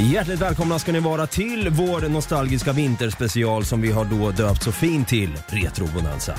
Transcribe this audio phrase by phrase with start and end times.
[0.00, 4.72] Hjärtligt välkomna ska ni vara till vår nostalgiska vinterspecial som vi har då döpt så
[4.72, 6.34] fint till Retro Bonanza.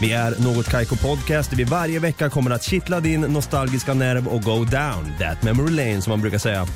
[0.00, 4.28] Vi är Något Kaiko Podcast där vi varje vecka kommer att kittla din nostalgiska nerv
[4.28, 6.66] och go down that memory lane som man brukar säga.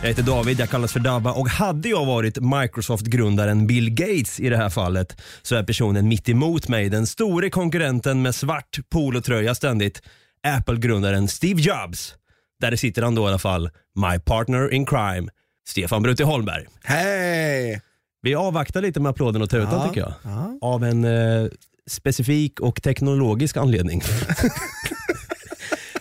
[0.00, 4.48] Jag heter David, jag kallas för Dabba och hade jag varit Microsoft-grundaren Bill Gates i
[4.48, 9.54] det här fallet så är personen mitt emot mig den store konkurrenten med svart polotröja
[9.54, 10.02] ständigt,
[10.46, 12.14] Apple-grundaren Steve Jobs.
[12.60, 15.30] Där sitter han då i alla fall, my partner in crime,
[15.70, 16.66] Stefan Brutti Holmberg.
[16.84, 17.80] Hej!
[18.22, 20.12] Vi avvaktar lite med applåden och tutan Ja, tycker jag.
[20.22, 20.58] ja.
[20.60, 21.48] Av en eh,
[21.86, 24.02] specifik och teknologisk anledning.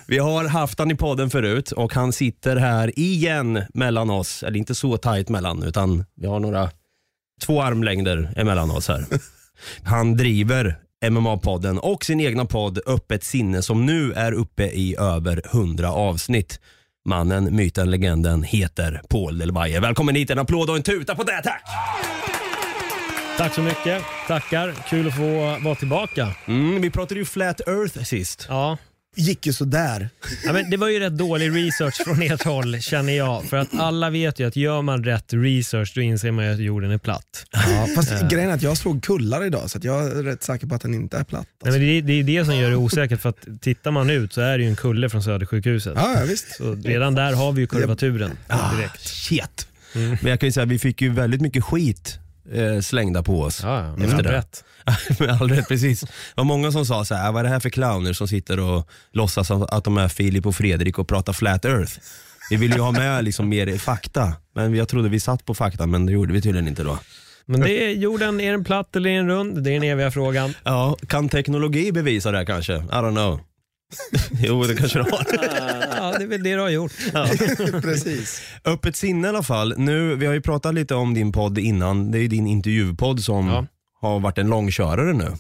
[0.08, 4.44] Vi har haft han i podden förut och han sitter här igen mellan oss.
[4.44, 6.70] Eller inte så tajt mellan, utan vi har några,
[7.46, 9.06] två armlängder emellan oss här.
[9.84, 15.42] Han driver MMA-podden och sin egna podd Öppet sinne som nu är uppe i över
[15.54, 16.60] 100 avsnitt.
[17.10, 19.80] Mannen, myten, legenden heter Paul Delvaye.
[19.80, 21.64] Välkommen hit, en applåd och en tuta på det tack!
[23.38, 24.04] Tack så mycket.
[24.28, 24.74] Tackar.
[24.90, 26.28] Kul att få vara tillbaka.
[26.48, 28.46] Mm, vi pratade ju Flat Earth sist.
[28.50, 28.78] Ja.
[29.20, 30.10] Gick ju sådär.
[30.46, 33.46] Ja, men det var ju rätt dålig research från ert håll känner jag.
[33.46, 36.60] För att alla vet ju att gör man rätt research då inser man ju att
[36.60, 37.46] jorden är platt.
[37.52, 40.68] Ja, fast grejen är att jag slog kullar idag så att jag är rätt säker
[40.68, 41.48] på att den inte är platt.
[41.64, 41.80] Nej, Alltså.
[41.80, 44.42] men det, det är det som gör det osäkert för att tittar man ut så
[44.42, 45.94] är det ju en kulle från Södersjukhuset.
[45.96, 46.56] Ja, ja, visst.
[46.58, 48.32] Så redan där har vi ju kurvaturen
[48.78, 49.02] direkt.
[49.08, 49.68] Shit.
[49.94, 52.20] Men jag kan ju säga vi fick ju väldigt mycket skit
[52.54, 53.60] eh, slängda på oss.
[53.64, 54.32] Ja, ja, Efter men det.
[54.32, 54.64] rätt.
[55.20, 56.02] Med all rätt, precis.
[56.02, 58.60] Det var många som sa så här, vad är det här för clowner som sitter
[58.60, 61.94] och låtsas att att de är Filip och Fredrik och pratar flat earth.
[62.50, 65.86] Vi vill ju ha med liksom mer fakta, men jag trodde vi satt på fakta
[65.88, 67.00] men det gjorde vi tydligen inte då.
[67.46, 69.64] Men det är jorden, är den platt eller är den rund?
[69.64, 70.54] Det är den eviga frågan.
[70.64, 72.74] Ja, kan teknologi bevisa det här kanske?
[72.76, 73.40] I don't know.
[74.42, 75.26] jo, det kanske det har.
[75.98, 76.92] Ja, det är väl det du har gjort.
[77.82, 78.42] Precis.
[78.66, 79.74] Öppet sinne i alla fall.
[79.78, 82.12] Nu, vi har ju pratat lite om din podd innan.
[82.12, 83.66] Det är ju din intervjupodd som Ja.
[84.02, 85.32] har varit en långkörare nu.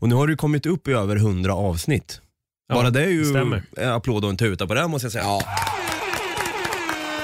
[0.00, 2.20] Och nu har du kommit upp i över 100 avsnitt.
[2.68, 3.62] Ja, Bara det är ju det stämmer.
[3.76, 5.24] en applåd och en tuta på det måste jag säga.
[5.24, 5.42] Ja.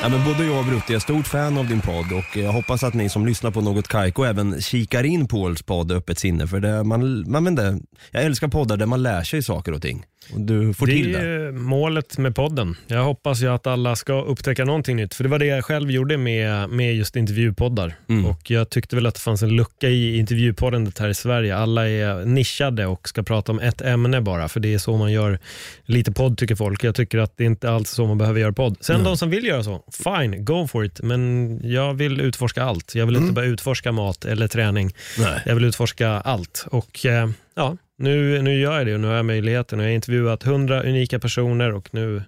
[0.09, 2.95] men både jag och Brutti är stort fan av din podd och jag hoppas att
[2.95, 6.47] ni som lyssnar på Något Kaiko även kikar in Pauls podd Öppet sinne.
[6.47, 7.79] För det, man, man vet inte,
[8.11, 10.05] jag älskar poddar där man lär sig saker och ting.
[10.33, 11.45] Och du får det till är det.
[11.45, 12.77] ju målet med podden.
[12.87, 15.15] Jag hoppas ju att alla ska upptäcka någonting nytt.
[15.15, 17.95] För det var det jag själv gjorde med, med just intervjupoddar.
[18.09, 18.27] Mm.
[18.27, 21.57] Och Jag tyckte väl att det fanns en lucka i intervjupoddandet här i Sverige.
[21.57, 24.49] Alla är nischade och ska prata om ett ämne bara.
[24.49, 25.39] För det är så man gör
[25.85, 26.85] lite podd tycker folk.
[26.85, 28.77] Jag tycker att det inte alls är så man behöver göra podd.
[28.81, 31.01] Sen de som vill göra så, fine, go for it.
[31.03, 32.95] Men jag vill utforska allt.
[32.95, 34.95] Jag vill inte bara utforska mat eller träning.
[35.19, 35.43] Nej.
[35.47, 36.67] Jag vill utforska allt.
[36.71, 39.79] Och eh, ja, nu, nu gör jag det och nu har jag möjligheten.
[39.79, 42.23] Och jag har intervjuat 100 unika personer och nu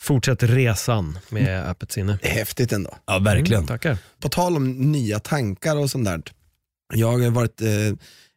[0.00, 2.18] fortsätter resan med öppet sinne.
[2.22, 2.96] Det är häftigt ändå.
[3.06, 3.62] Ja, verkligen.
[3.62, 3.98] Mm, tackar.
[4.20, 6.22] På tal om nya tankar och sånt där.
[6.94, 7.68] Jag har varit eh,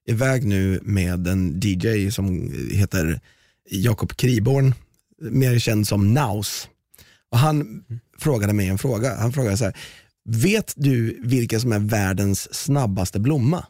[0.08, 3.20] iväg nu med en DJ som heter
[3.70, 4.74] Jakob Kriborn,
[5.22, 6.70] mer känd som Naus.
[7.32, 7.84] Och han
[8.20, 9.16] frågade mig en fråga.
[9.16, 9.78] Han frågade så här,
[10.30, 13.66] vet du vilken som är världens snabbaste blomma?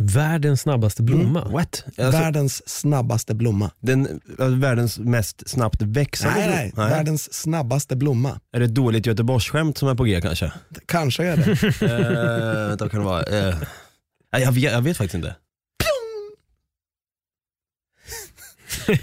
[0.00, 1.40] Världens snabbaste blomma.
[1.40, 1.52] Mm.
[1.52, 1.84] What?
[1.86, 3.70] Alltså, världens snabbaste blomma.
[3.80, 8.40] den, äh, världens mest snabbt växande Nej, nej, blom- världens snabbaste blomma.
[8.52, 10.52] Är det ett dåligt Göteborgsskämt som är på G kanske?
[10.86, 11.42] Kanske är det.
[12.62, 13.24] uh, vänta, kan det vara?
[14.32, 15.36] Nej, jag, vet, jag vet faktiskt inte.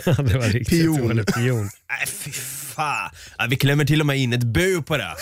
[0.05, 1.07] Ja, det var riktigt Pion.
[1.07, 1.33] dåligt.
[1.35, 1.63] Pion.
[1.63, 3.09] Nej fy fan.
[3.37, 5.15] Ja, vi klämmer till och med in ett bu på det.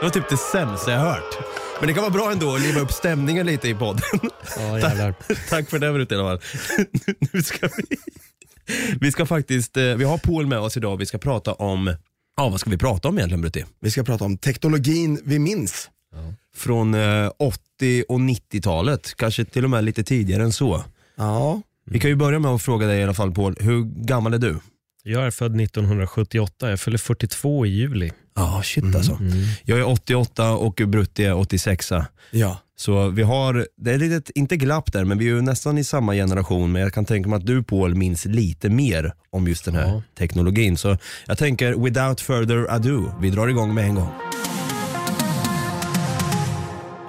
[0.00, 1.34] Det var typ det sämsta jag hört.
[1.80, 4.02] Men det kan vara bra ändå att liva upp stämningen lite i podden.
[4.56, 5.14] Ja, jävlar.
[5.50, 6.40] Tack för det Brut i alla fall.
[7.32, 7.96] nu ska vi...
[9.00, 11.94] Vi ska faktiskt, eh, vi har Paul med oss idag vi ska prata om,
[12.36, 13.64] ja vad ska vi prata om egentligen Brutti?
[13.80, 15.90] Vi ska prata om teknologin vi minns.
[16.56, 20.84] Från eh, 80 och 90-talet, kanske till och med lite tidigare än så.
[21.16, 24.34] Ja, Vi kan ju börja med att fråga dig i alla fall Paul, hur gammal
[24.34, 24.58] är du?
[25.02, 26.70] Jag är född 1978.
[26.70, 28.12] Jag fyller 42 i juli.
[28.36, 29.18] Ja, shit alltså.
[29.64, 31.92] Jag är 88 och Brutti är 86.
[32.30, 32.58] Ja.
[32.76, 35.84] Så vi har, det är lite, inte glapp där, men vi är ju nästan i
[35.84, 36.72] samma generation.
[36.72, 39.86] Men jag kan tänka mig att du Paul minns lite mer om just den här
[39.88, 40.02] Ja.
[40.18, 40.76] teknologin.
[40.76, 40.96] Så
[41.26, 44.08] jag tänker, without further ado, vi drar igång med en gång.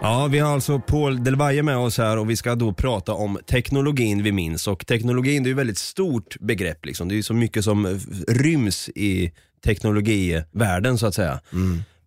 [0.01, 3.39] Ja, vi har alltså Paul Delvaye med oss här och vi ska då prata om
[3.50, 4.68] teknologin vi minns.
[4.68, 6.86] Och teknologin det är ju ett väldigt stort begrepp.
[6.86, 7.07] Liksom.
[7.07, 7.92] Det är ju så mycket som eh,
[8.28, 9.31] ryms i
[9.66, 11.40] teknologivärlden så att säga.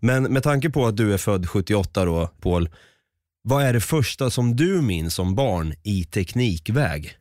[0.01, 2.69] Men med tanke på att du är född 78 då, Paul.
[3.43, 7.19] Vad är det första som du minns som barn i teknikväg?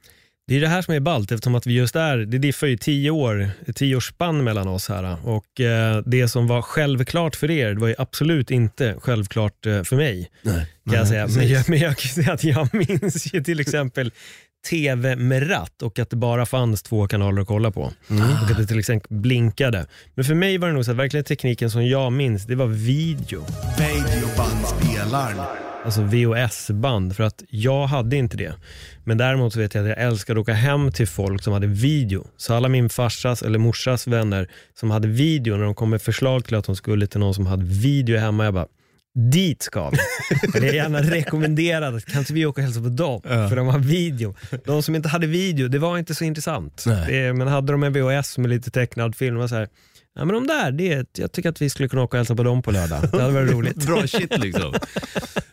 [0.48, 2.78] Det är det här som är ballt eftersom att vi just är, det diffar ju
[2.78, 5.28] tio år, ett tioårsspann mellan oss här.
[5.28, 9.84] Och eh, det som var självklart för er, det var ju absolut inte självklart eh,
[9.84, 10.32] för mig.
[10.42, 10.66] Nej.
[10.86, 11.28] Kan jag säga.
[11.28, 14.12] Men, jag, men jag kan säga att jag minns ju till exempel
[14.70, 17.82] TV med ratt och att det bara fanns två kanaler att kolla på.
[17.82, 19.86] Och att det till exempel blinkade.
[20.16, 22.68] Men för mig var det nog så att verkligen tekniken som jag minns, det var
[22.68, 23.46] video.
[23.78, 25.46] Videobandspelaren.
[25.86, 28.54] Alltså VHS-band, för att jag hade inte det.
[29.04, 31.68] Men däremot så vet jag att jag älskade att åka hem till folk som hade
[31.68, 32.28] video.
[32.38, 34.50] Så alla min farsas eller morsas vänner
[34.80, 37.48] som hade video, när de kom med förslag till att de skulle till någon som
[37.48, 38.68] hade video hemma, jag bara
[39.20, 39.98] Dit ska vi.
[40.52, 43.56] För det är gärna rekommenderat att kan inte vi åka och hälsa på dem, för
[43.56, 44.36] de har video.
[44.66, 46.86] De som inte hade video, det var inte så intressant.
[47.08, 49.68] Det, men hade de en VHS med lite tecknad film, var så här,
[50.16, 52.44] ja men de där, det, jag tycker att vi skulle kunna åka och hälsa på
[52.44, 53.02] dem på lördag.
[53.12, 53.76] Det hade varit roligt.
[53.88, 54.74] Bra shit liksom.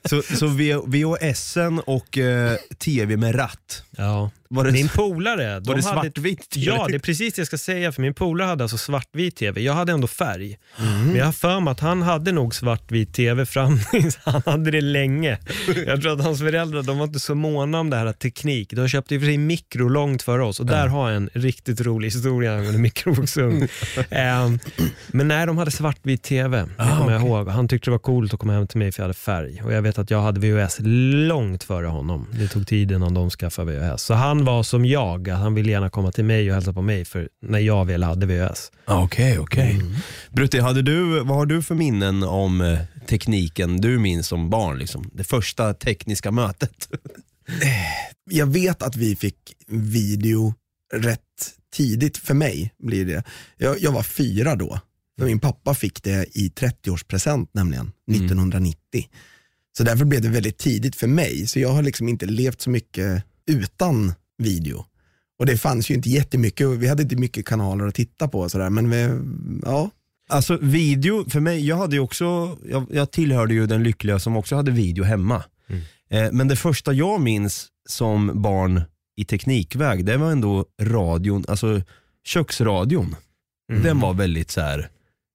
[0.05, 0.47] så så
[0.87, 3.85] VHSen och eh, TV med ratt.
[3.91, 4.31] Ja.
[4.49, 6.47] Var det, Min polare, de var det hade- svartvitt?
[6.57, 7.93] Ja, det är precis det jag ska säga.
[7.93, 9.61] För min polare hade alltså svartvit tv.
[9.61, 10.59] Jag hade ändå färg.
[10.81, 11.07] Mm.
[11.07, 13.79] Men jag har för mig att han hade nog svartvit tv fram
[14.25, 15.39] Han hade det länge.
[15.87, 18.73] Jag tror att hans föräldrar de var inte så måna om det här teknik.
[18.73, 21.31] De köpte i och för sig mikro långt före oss och där har jag en
[21.33, 23.69] riktigt rolig historia angående mikrovågsugn.
[24.11, 24.59] Ehm,
[25.09, 27.31] men när de hade svartvit tv, det Ah, kommer jag okej.
[27.33, 27.49] ihåg.
[27.49, 29.63] Han tyckte det var coolt att komma hem till mig för jag hade färg.
[29.65, 30.77] Och jag vet att jag hade VHS
[31.29, 32.27] långt före honom.
[32.33, 34.03] Det tog tid innan de skaffade VHS.
[34.03, 36.83] Så han var som jag, att han ville gärna komma till mig och hälsa på
[36.83, 38.73] mig för när jag väl hade VHS.
[38.85, 39.83] Okej, okej.
[40.31, 44.79] Brutti, hade du, vad har du för minnen om eh, tekniken du minns som barn?
[44.79, 45.11] Liksom?
[45.13, 46.89] Det första tekniska mötet?
[48.31, 49.37] Jag vet att vi fick
[49.67, 50.55] video
[50.95, 51.21] rätt
[51.75, 53.25] tidigt, för mig blir det.
[53.57, 54.81] Jag, jag var fyra då,
[55.19, 58.79] för min pappa fick det i 30-årspresent nämligen, 1990.
[59.77, 62.71] Så därför blev det väldigt tidigt för mig, så jag har liksom inte levt så
[62.71, 64.85] mycket utan video.
[65.39, 68.51] Och det fanns ju inte jättemycket, vi hade inte mycket kanaler att titta på och
[68.51, 69.21] sådär, men vi,
[69.65, 69.91] ja.
[70.29, 74.37] Alltså video, för mig, jag hade ju också, jag, jag tillhörde ju den lyckliga som
[74.37, 75.45] också hade video hemma.
[76.11, 78.83] Eh, men det första jag minns som barn
[79.17, 81.83] i teknikväg, det var ändå radion, alltså
[82.27, 83.17] köksradion.
[83.83, 84.89] Den var väldigt så här,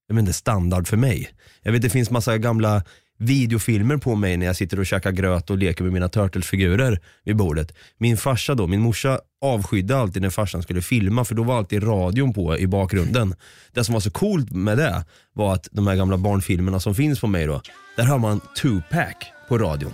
[0.06, 1.30] jag vet inte, standard för mig.
[1.62, 2.82] Jag vet det finns massa gamla
[3.20, 7.36] videofilmer på mig när jag sitter och käkar gröt och leker med mina Turtles-figurer vid
[7.36, 7.74] bordet.
[7.98, 11.86] Min farsa då, min morsa avskydde alltid när farsan skulle filma för då var alltid
[11.86, 13.34] radion på i bakgrunden.
[13.72, 17.20] Det som var så coolt med det var att de här gamla barnfilmerna som finns
[17.20, 17.62] på mig då,
[17.96, 19.14] där har man Tupac
[19.48, 19.92] på radion.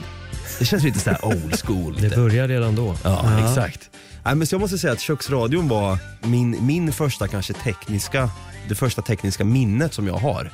[0.59, 1.97] Det känns lite såhär old school.
[2.01, 2.97] Det började redan då.
[3.05, 3.91] Ja, exakt.
[4.25, 8.31] Nej, men så jag måste säga att köksradion var min, min första kanske tekniska,
[8.69, 10.51] det första tekniska minnet som jag har.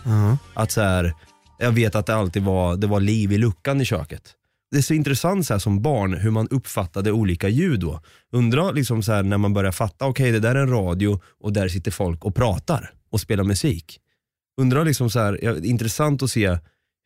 [0.55, 1.15] Att så här,
[1.59, 4.35] jag vet att det alltid var, det var liv i luckan i köket.
[4.71, 8.01] Det är så intressant så här, som barn hur man uppfattade olika ljud då.
[8.33, 11.53] Undrar liksom så här, när man börjar fatta, okej det där är en radio och
[11.53, 14.01] där sitter folk och pratar och spelar musik.
[14.61, 16.59] Undrar liksom så här, ja, intressant att se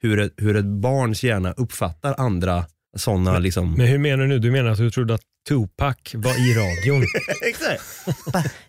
[0.03, 2.65] hur ett, hur ett barns hjärna uppfattar andra
[2.97, 3.75] sådana liksom.
[3.75, 4.39] Men hur menar du nu?
[4.39, 7.05] Du menar att du trodde att Tupac var i radion?
[7.49, 7.83] Exakt.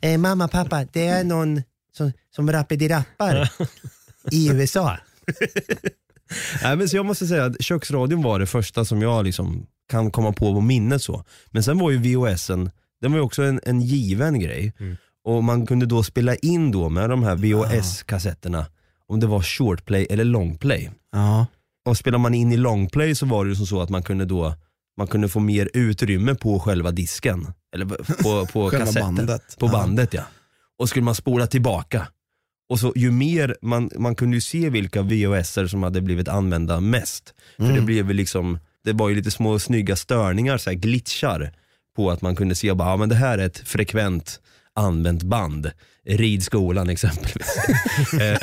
[0.01, 1.63] eh, mamma, pappa, det är någon
[1.97, 3.49] som, som rappar
[4.31, 4.97] i USA.
[6.63, 10.11] Nej, men så jag måste säga att köksradion var det första som jag liksom kan
[10.11, 11.23] komma på på minnet så.
[11.51, 12.69] Men sen var ju VHSen,
[13.01, 14.73] den var ju också en, en given grej.
[15.23, 18.65] Och man kunde då spela in då med de här VHS-kassetterna
[19.07, 20.91] om det var short play eller long play.
[21.11, 21.45] Ja.
[21.85, 24.03] Och spelar man in i long play så var det ju som så att man
[24.03, 24.55] kunde då
[24.97, 27.53] man kunde få mer utrymme på själva disken.
[27.75, 27.85] Eller
[28.23, 29.15] på, på kassetten.
[29.15, 29.57] bandet.
[29.59, 30.23] På bandet ja.
[30.79, 32.07] Och skulle man spola tillbaka.
[32.69, 36.79] Och så ju mer, man, man kunde ju se vilka VHS som hade blivit använda
[36.79, 37.33] mest.
[37.55, 37.75] För Mm.
[37.75, 41.51] det blev ju liksom, det var ju lite små snygga störningar, så här glitchar.
[41.95, 44.39] På att man kunde se bara, ja men det här är ett frekvent
[44.75, 45.71] använt band.
[46.05, 47.57] Ridskolan exempelvis.
[48.21, 48.39] Eh,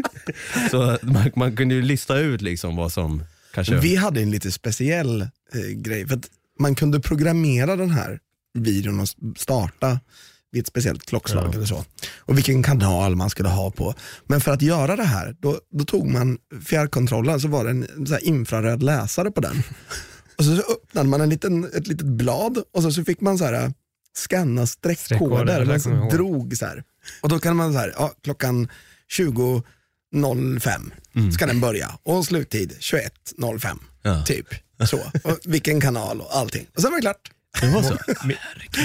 [0.70, 3.22] så man, man kunde ju lista ut liksom vad som
[3.54, 3.76] kanske...
[3.76, 5.28] Vi hade en lite speciell eh,
[5.74, 8.18] grej, för att man kunde programmera den här
[8.54, 10.00] videon och starta
[10.54, 11.52] vid ett speciellt klockslag Ja.
[11.54, 11.84] eller så.
[12.18, 13.94] Och vilken kanal man skulle ha på.
[14.26, 18.06] Men för att göra det här, då, då tog man fjärrkontrollen, så var det en
[18.06, 19.62] så infraröd läsare på den.
[20.38, 23.38] Och så, så öppnade man en liten, ett litet blad och så, så fick man
[23.38, 23.72] så här
[24.16, 26.84] scanna Streckkoder, Man så drog så här.
[27.22, 28.68] Och då kan man så här, ja, klockan
[30.12, 34.22] 20.05 ska den börja och sluttid 21.05 Ja.
[34.24, 34.46] typ.
[34.86, 34.96] Så.
[35.24, 36.66] Och vilken kanal och allting.
[36.76, 37.30] Och sen var det klart.
[37.60, 37.96] Det var så?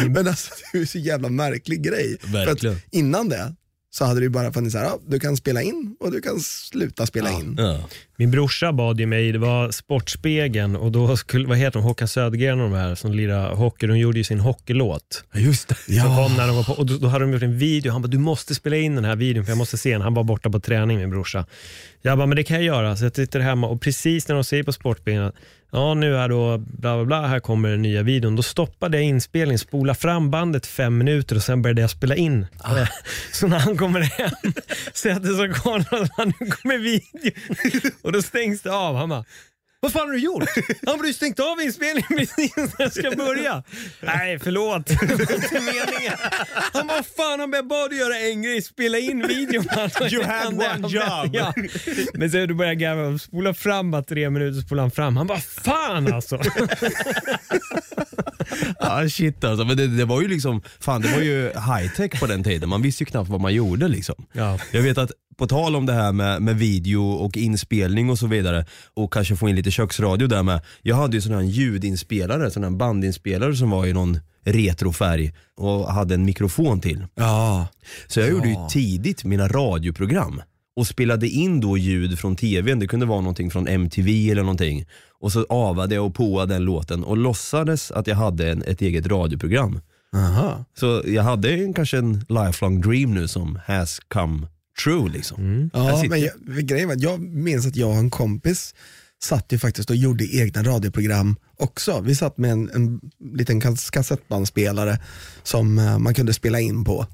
[0.09, 2.17] Men alltså det är ju så jävla märklig grej.
[2.23, 2.75] Verkligen.
[2.75, 3.55] För att innan det
[3.91, 6.21] så hade det ju bara funnits så här, ja, du kan spela in och du
[6.21, 7.55] kan sluta spela in.
[7.57, 7.89] Ja.
[8.17, 12.07] Min brorsa bad ju mig, det var Sportspegeln och då skulle, vad heter de, Håkan
[12.07, 15.23] Södergren och de här som lirar hockey, de gjorde ju sin hockeylåt.
[15.33, 15.75] Just det.
[15.75, 18.01] Som kom när de var på, och då, då hade de gjort en video, han
[18.01, 20.01] bara du måste spela in den här videon för jag måste se den.
[20.01, 21.45] Han var borta på träning min brorsa.
[22.01, 22.95] Jag bara, men det kan jag göra.
[22.95, 25.35] Så jag sitter hemma och precis när de säger på Sportspegeln att
[25.71, 28.35] ja nu är då bla bla bla, här kommer den nya videon.
[28.35, 32.47] Då stoppade jag inspelningen, spola fram bandet fem minuter och sen började jag spela in.
[32.59, 32.88] Ah.
[33.31, 34.53] Så när han kommer hem,
[34.93, 37.91] sätter sig och kollar, nu kommer videon.
[38.01, 38.95] Och då stängs det av.
[38.95, 39.25] Han bara,
[39.81, 40.43] vad fan har du gjort?
[40.86, 43.63] Han har du stängt av inspelningen precis när jag ska börja.
[44.01, 44.86] Nej, förlåt.
[45.00, 46.13] Det var inte meningen.
[46.74, 49.65] Han bara, fan han bad dig göra en grej, spela in videon.
[50.12, 51.29] You had one job.
[51.33, 51.53] Ja.
[52.13, 55.17] Men sen du börjar garva spola fram bara tre minuter, spola han fram.
[55.17, 56.39] Han bara, fan alltså.
[58.79, 59.65] Ja shit alltså.
[59.65, 62.69] Men det, det var ju liksom, fan det var ju high tech på den tiden.
[62.69, 64.25] Man visste ju knappt vad man gjorde liksom.
[64.33, 64.59] Ja.
[64.71, 68.27] Jag vet att på tal om det här med, med video och inspelning och så
[68.27, 70.62] vidare och kanske få in lite köksradio där med.
[70.81, 75.93] Jag hade ju sån här ljudinspelare, sån här bandinspelare som var i någon retrofärg och
[75.93, 77.05] hade en mikrofon till.
[77.15, 77.67] Ja.
[78.08, 80.41] Så jag gjorde ju tidigt mina radioprogram
[80.75, 84.86] och spelade in då ljud från tvn, det kunde vara någonting från MTV eller någonting.
[85.19, 88.81] Och så avade jag och påade den låten och låtsades att jag hade en, ett
[88.81, 89.81] eget radioprogram.
[90.15, 90.65] Aha.
[90.79, 94.48] Så jag hade en, kanske en lifelong dream nu som has come
[94.83, 95.69] true liksom.
[95.74, 96.31] Här Ja, men jag,
[96.67, 98.75] grejen var att jag minns att jag och en kompis
[99.24, 102.01] satt ju faktiskt och gjorde egna radioprogram också.
[102.01, 103.00] Vi satt med en, en
[103.38, 105.00] liten kas- kassettbandspelare
[105.43, 107.05] som eh, man kunde spela in på.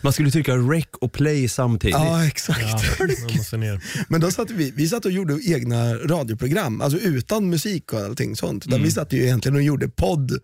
[0.00, 1.94] Man skulle trycka rec och play samtidigt.
[1.96, 2.60] Ja, exakt.
[3.52, 3.84] Ner.
[4.08, 8.36] Men då satt vi, vi satt och gjorde egna radioprogram, alltså utan musik och allting
[8.36, 8.66] sånt.
[8.66, 10.38] Utan Vi satt ju egentligen och gjorde podd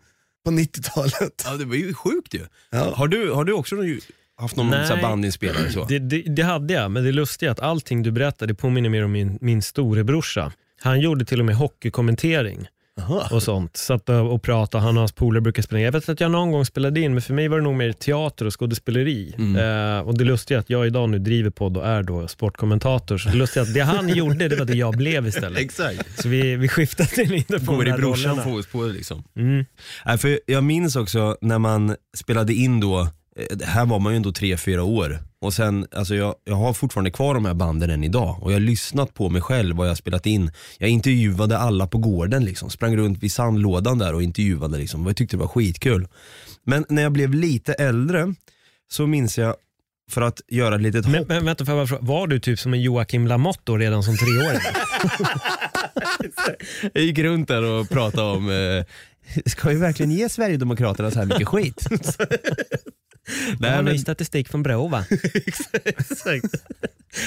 [0.44, 1.42] på 90-talet.
[1.44, 2.47] Ja, det var ju sjukt ju.
[2.71, 2.94] Ja.
[2.97, 4.00] Har, du, har du också någon-
[4.38, 4.86] haft någon Nej.
[4.86, 5.70] här bandinspelare?
[5.72, 5.84] Så?
[5.88, 9.04] Det, det, det hade jag, men det lustiga är att allting du berättade påminner mer
[9.04, 10.52] om min, min storebrorsa.
[10.80, 12.66] Han gjorde till och med hockeykommentering
[13.00, 13.28] Aha.
[13.30, 13.76] och sånt.
[13.76, 15.84] Satt och pratade, han och hans polare brukar spela in.
[15.84, 17.92] Jag vet att jag någon gång spelade in, men för mig var det nog mer
[17.92, 19.34] teater och skådespeleri.
[19.38, 23.18] Eh, och det lustiga är att jag idag nu driver podd och är då sportkommentator.
[23.18, 25.58] Så det lustiga är att det han gjorde, det var det jag blev istället.
[25.62, 26.22] Exakt.
[26.22, 28.50] Så vi, vi skiftade lite på Går de i här brorsan rollerna.
[28.50, 29.24] fotspår liksom.
[29.36, 29.64] Mm.
[30.06, 33.08] Nej, för jag minns också när man spelade in då,
[33.64, 35.18] här var man ju ändå tre fyra år.
[35.40, 38.56] Och sen, alltså jag, jag har fortfarande kvar de här banden än idag och jag
[38.56, 40.50] har lyssnat på mig själv vad jag har spelat in.
[40.78, 45.06] Jag intervjuade alla på gården liksom, sprang runt vid sandlådan där och intervjuade liksom.
[45.06, 46.08] Jag tyckte det var skitkul.
[46.64, 48.34] Men när jag blev lite äldre
[48.92, 49.54] så minns jag,
[50.10, 51.28] för att göra ett litet Men, hopp.
[51.28, 54.60] men vänta, bara fråga, var du typ som en Joakim Lamotte då redan som treåring?
[56.92, 58.84] Jag gick runt där och pratade om, eh,
[59.47, 61.87] ska vi verkligen ge Sverigedemokraterna så här mycket skit?
[63.59, 65.04] Det har ny statistik från Brå va?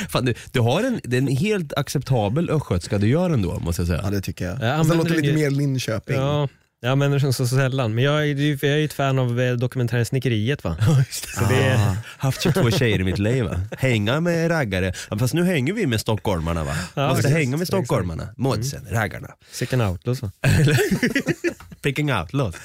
[0.09, 3.81] Fan, du, du har en, det är en helt acceptabel östgötska du gör ändå måste
[3.81, 4.01] jag säga.
[4.03, 4.57] Ja det tycker jag.
[4.61, 6.15] Ja, Ja, men det låter det- lite mer Linköping.
[6.15, 6.47] Ja,
[6.79, 7.95] jag använder den så sällan.
[7.95, 10.77] Men jag är, ju- jag är ju ett fan av eh, dokumentären Snickeriet va?
[11.11, 11.95] Så det är, Ah.
[12.17, 13.61] Haft 22 tjejer i mitt liv va?
[13.77, 14.93] Hänga med raggare.
[15.09, 16.75] Ja, Fast nu hänger vi med stockholmarna va?
[16.95, 18.29] Ja, Måste exakt, hänga med stockholmarna.
[18.37, 19.27] Modsen, raggarna.
[19.51, 20.31] Second Outlaws va?
[21.81, 22.55] Picking out låt.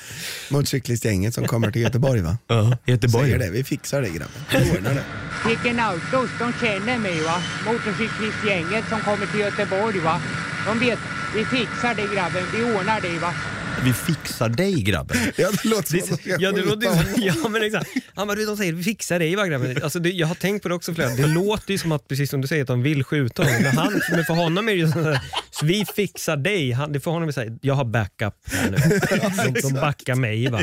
[0.51, 2.39] Motorcyklistgänget som kommer till Göteborg va?
[2.47, 3.25] Ja, Göteborg.
[3.25, 4.29] Säger det, vi fixar det grabben.
[4.51, 5.05] Vi ordnar det.
[5.49, 7.43] Chicken Outlaws, de känner mig va.
[7.67, 10.21] Motorcyklistgänget som kommer till Göteborg va.
[10.67, 10.99] De vet,
[11.35, 13.35] vi fixar det grabben, vi ordnar det va.
[13.85, 15.17] Vi fixar dig grabben.
[15.37, 17.91] Ja, det låter som att de ska Ja, det låter, ja men exakt.
[18.15, 19.83] Han bara, de säger vi fixar dig va grabben.
[19.83, 22.31] Alltså, det, jag har tänkt på det också flera Det låter ju som att, precis
[22.31, 23.63] som du säger, att de vill skjuta honom.
[23.63, 26.73] Men, han, men för honom är det ju sådär, så vi fixar dig.
[26.73, 28.77] Han, det får honom att säga, jag har backup här nu.
[29.53, 30.61] De, de backar mig va.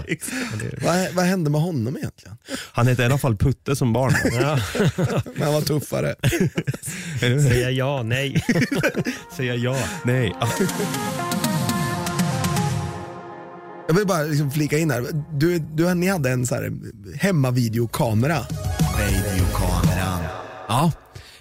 [0.82, 2.38] Vad, vad hände med honom egentligen?
[2.72, 4.13] Han hette i alla fall Putte som barn.
[4.41, 4.60] Ja,
[5.36, 6.15] Men han var tuffare.
[7.20, 8.44] säga ja, nej.
[9.38, 10.36] Säga ja, nej.
[13.88, 15.06] Jag vill bara liksom flika in här.
[15.34, 16.72] Du, du, ni hade en så här
[17.15, 18.39] hemmavideokamera.
[18.98, 20.24] Videokameran.
[20.68, 20.91] Ja,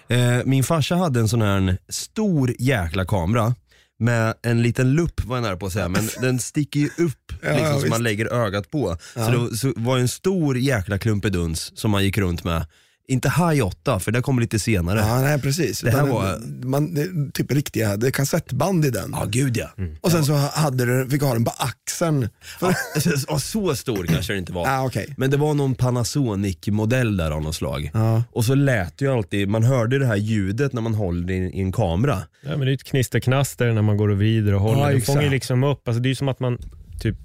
[0.09, 3.55] eh, min farsa hade en sån här stor jäkla kamera
[4.01, 7.33] med en liten lupp var jag nära på att säga, men den sticker ju upp
[7.41, 7.89] Ja, liksom, som visst.
[7.89, 8.97] man lägger ögat på.
[9.13, 9.29] Så Ja.
[9.29, 12.65] det så var en stor jäkla klumpeduns som man gick runt med.
[13.09, 14.99] Inte High 8, för det kommer lite senare.
[14.99, 15.79] Ja, nej precis.
[15.81, 19.09] Det här Utan var- man, det, typ riktiga, det är kassettband i den.
[19.11, 19.69] Ja, gud ja.
[20.01, 22.29] Och sen så hade du, fick du ha den på axeln.
[22.41, 22.75] För,
[23.27, 24.67] Ja, så stor kanske det inte var.
[24.67, 25.13] ah, okej.
[25.17, 27.91] Men det var någon Panasonic-modell där av något slag.
[27.93, 28.23] Ja.
[28.31, 31.35] Och så lät det ju alltid, man hörde det här ljudet när man håller i,
[31.37, 32.17] i en kamera.
[32.41, 34.81] Ja, men det är ett knisterknaster när man går och vrider och håller.
[34.81, 35.05] Ja, det exakt.
[35.07, 35.87] fångar ju liksom upp.
[35.87, 36.57] Alltså, det är ju som att man,
[37.01, 37.15] typ,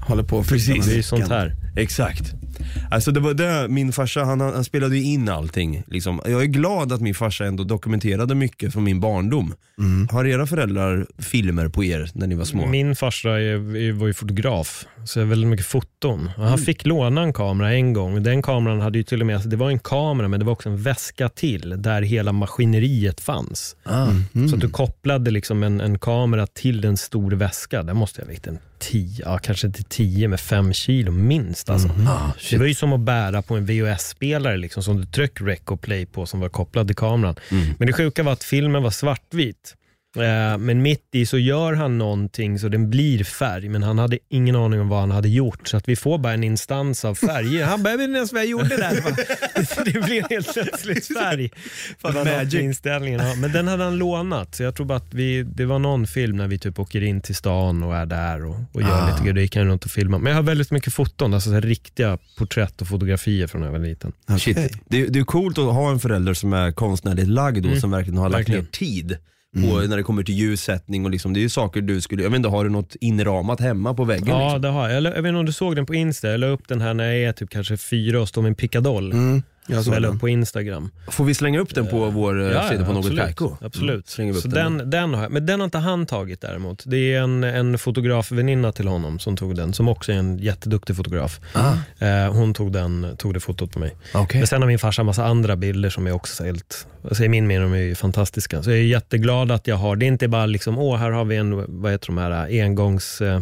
[0.00, 1.02] Håller på och med det är ju micken.
[1.02, 1.56] sånt här.
[1.76, 2.32] Exakt.
[2.90, 5.82] Alltså det var det, min farsa han, han spelade ju in allting.
[5.86, 6.20] Liksom.
[6.24, 9.54] Jag är glad att min farsa ändå dokumenterade mycket från min barndom.
[10.10, 12.66] Har era föräldrar filmer på er när ni var små?
[12.66, 16.20] Min farsa är, är, var ju fotograf, så jag har väldigt mycket foton.
[16.28, 16.48] Och Mm.
[16.48, 18.22] han fick låna en kamera en gång.
[18.22, 20.52] Den kameran hade ju till och med, alltså det var en kamera men det var
[20.52, 23.76] också en väska till där hela maskineriet fanns.
[23.84, 24.06] Ah.
[24.48, 27.82] Så att du kopplade liksom en, en kamera till en stor väska.
[27.82, 31.63] Där måste jag ha vägt en 10, ja, kanske till 10 med 5 kilo minst.
[31.66, 31.88] Alltså.
[31.88, 35.60] Ah, det var ju som att bära på en VHS-spelare liksom, som du tryck rec
[35.64, 37.36] och play på som var kopplad till kameran.
[37.78, 39.74] Men det sjuka var att filmen var svartvit.
[40.16, 44.18] Eh, Men mitt i så gör han någonting så den blir färg, men han hade
[44.28, 45.68] ingen aning om vad han hade gjort.
[45.68, 47.64] Så att vi får bara en instans av färger.
[47.74, 48.94] Han bara, jag vet inte ens vad jag gjorde där.
[49.84, 51.50] Det blev helt plötsligt färg.
[52.24, 53.20] Med inställningen.
[53.26, 56.06] Ja, men den hade han lånat, så jag tror bara att vi, det var någon
[56.06, 59.20] film när vi typ åker in till stan och är där och, och gör lite
[59.22, 59.34] grejer.
[59.34, 60.22] Då gick han runt och filmade.
[60.22, 63.86] Men jag har väldigt mycket foton, alltså riktiga porträtt och fotografier från när jag var
[63.86, 64.12] liten.
[64.28, 64.70] Okej.
[64.88, 68.18] Det, det är coolt att ha en förälder som är konstnärligt lagd och som verkligen
[68.18, 68.60] har lagt Verkligen.
[68.64, 69.16] ner tid
[69.54, 72.30] på när det kommer till ljussättning och liksom, det är ju saker du skulle, jag
[72.30, 74.28] vet inte, har du något inramat hemma på väggen?
[74.28, 74.62] Ja, liksom?
[74.62, 74.88] det har.
[74.88, 75.04] Jag.
[75.04, 76.30] Jag vet inte om du såg den på Insta.
[76.30, 78.54] Jag la upp den här när jag är typ kanske fyra och står med en
[78.54, 79.12] pickadoll.
[79.12, 80.14] Mm, jag som såg jag la den.
[80.14, 80.90] upp på Instagram.
[81.08, 83.24] Får vi slänga upp den på vår ja, sida på något absolut.
[83.24, 83.56] Kaiko?
[83.60, 84.18] absolut.
[84.18, 84.78] Upp Så den.
[84.78, 85.32] den, den har jag.
[85.32, 86.82] Men den har inte han tagit däremot.
[86.86, 90.96] Det är en, en fotografväninna till honom som tog den, som också är en jätteduktig
[90.96, 91.40] fotograf.
[91.52, 93.94] Ah, Eh, hon tog, den, tog det fotot på mig.
[94.14, 94.40] okej.
[94.40, 97.24] Men sen har min farsa en massa andra bilder som är också så helt, alltså
[97.24, 98.62] i min mening de är ju fantastiska.
[98.62, 101.24] Så jag är jätteglad att jag har, det är inte bara liksom, åh här har
[101.24, 103.40] vi en, vad heter de här, engångs eh,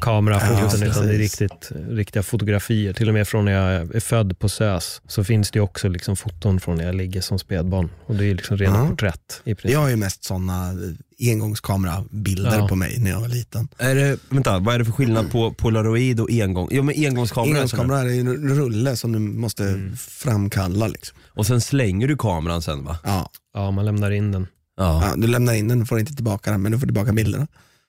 [0.00, 2.92] kamerafoton, Ja, utan det är riktigt, riktiga fotografier.
[2.92, 6.16] Till och med från när jag är född på SÖS så finns det också liksom
[6.16, 7.90] foton från när jag ligger som spädbarn.
[8.06, 8.88] Och det är liksom rena Ja.
[8.88, 9.70] porträtt i princip.
[9.72, 10.72] Jag har ju mest sådana
[11.20, 12.68] engångskamerabilder Ja.
[12.68, 13.68] på mig när jag var liten.
[13.78, 16.68] Är det, vänta, vad är det för skillnad på polaroid och engång?
[16.70, 17.54] Ja men engångskamera är.
[17.54, 19.96] Engångskamera är ju en rulle som du måste Mm.
[19.96, 20.86] framkalla.
[20.86, 21.18] Liksom.
[21.28, 22.98] Och sen slänger du kameran sen va?
[23.04, 23.30] Ja.
[23.54, 24.46] Ja, man lämnar in den.
[24.76, 25.02] Ja.
[25.08, 27.46] Ja, du lämnar in den, får inte tillbaka den, men du får tillbaka bilderna.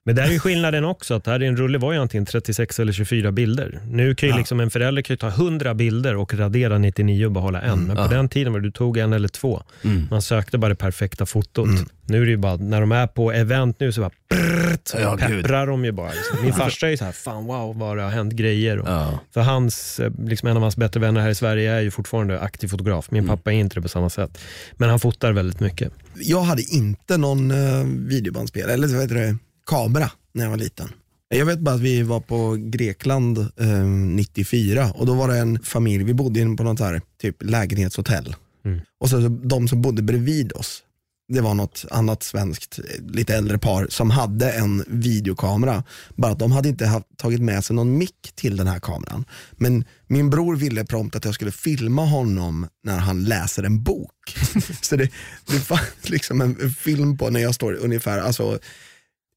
[0.10, 2.80] Men där är ju skillnaden också, att här i en rulle var ju antingen 36
[2.80, 3.80] eller 24 bilder.
[3.92, 4.38] Nu kan ju Ja.
[4.38, 7.80] liksom en förälder kan ta 100 bilder och radera 99 och behålla en.
[7.80, 8.08] Men på Ja.
[8.08, 9.64] den tiden var det du tog en eller två.
[9.84, 10.08] Mm.
[10.12, 11.68] Man sökte bara det perfekta fotot.
[11.68, 11.86] Mm.
[12.06, 15.16] Nu är det ju bara, när de är på event nu så bara brrrt, Ja,
[15.28, 15.42] gud.
[15.44, 16.10] pepprar de ju bara.
[16.12, 16.38] Liksom.
[16.44, 18.80] Min farsa är ju så här, fan wow vad det har hänt grejer.
[18.80, 18.88] Och.
[19.34, 22.40] För hans, eh, liksom en av hans bättre vänner här i Sverige är ju fortfarande
[22.40, 23.12] aktiv fotograf.
[23.12, 24.38] Min pappa är inte det på samma sätt.
[24.74, 25.92] Men han fotar väldigt mycket.
[26.16, 29.38] Jag hade inte någon uh, videobandspelare, eller vad heter det,
[29.70, 30.90] kamera när jag var liten.
[31.30, 35.60] Jag vet bara att vi var på Grekland eh, 94 och då var det en
[35.60, 38.36] familj, vi bodde in på något här typ lägenhetshotell.
[38.66, 38.82] Mm.
[39.00, 40.84] Och så de som bodde bredvid oss,
[41.30, 45.84] det var något annat svenskt, lite äldre par som hade en videokamera.
[46.16, 49.26] Bara att de hade inte haft, tagit med sig någon mick till den här kameran.
[49.52, 54.38] Men min bror ville prompt att jag skulle filma honom när han läser en bok.
[54.82, 55.10] så det,
[55.48, 58.60] det fanns liksom en, en film på när jag står ungefär, alltså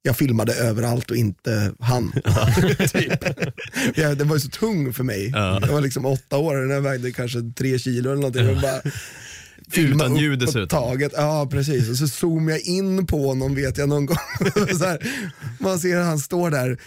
[0.03, 2.12] jag filmade överallt och inte han.
[2.93, 3.25] typ.
[3.95, 5.31] jag, den var ju så tung för mig.
[5.35, 5.59] Ja.
[5.62, 8.47] Jag var liksom åtta år och den vägde kanske tre kilo eller någonting.
[8.47, 8.81] Jag bara,
[9.71, 10.69] filma Utan ljud dessutom.
[10.69, 11.12] taget.
[11.17, 14.17] Ja precis, och så zoomar jag in på honom vet jag någon gång.
[14.79, 14.99] så här,
[15.59, 16.79] man ser att han står där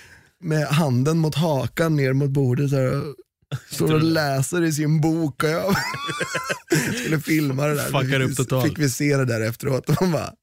[0.44, 2.70] med handen mot hakan ner mot bordet.
[2.70, 3.02] Så här,
[3.70, 5.76] står och läser i sin bok och jag
[6.96, 7.84] skulle filma det där.
[7.84, 8.68] Fuckar upp fick, totalt.
[8.68, 10.30] fick vi se det där efteråt och man bara,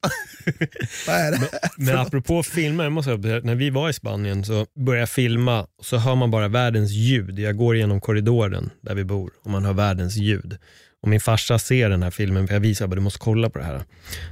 [1.07, 1.49] vad är det här?
[1.77, 5.61] Men apropå filmer, jag måste säga, när vi var i Spanien så började jag filma
[5.61, 7.39] och så hör man bara världens ljud.
[7.39, 10.57] Jag går genom korridoren där vi bor och man hör världens ljud.
[11.01, 13.59] Och min farsa ser den här filmen, för jag visar bara du måste kolla på
[13.59, 13.83] det här.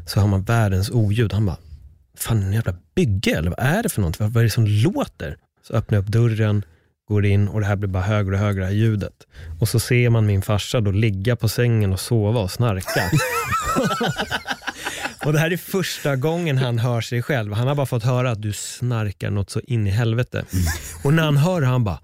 [0.06, 1.34] Så hör man världens oljud.
[1.34, 1.58] Han bara,
[2.18, 4.20] fan en jävla bygge eller vad är det för något?
[4.20, 5.38] Vad är det som låter?
[5.68, 6.66] Så öppnar jag upp dörren,
[7.12, 9.14] går in och det här blir bara högre och högre det här ljudet.
[9.60, 13.02] Och så ser man min farsa då ligga på sängen och sova och snarka.
[15.26, 17.54] Och det här är första gången han hör sig själv.
[17.54, 20.46] Han har bara fått höra att du snarkar något så in i helvete.
[21.04, 22.00] Och när han hör det, han bara,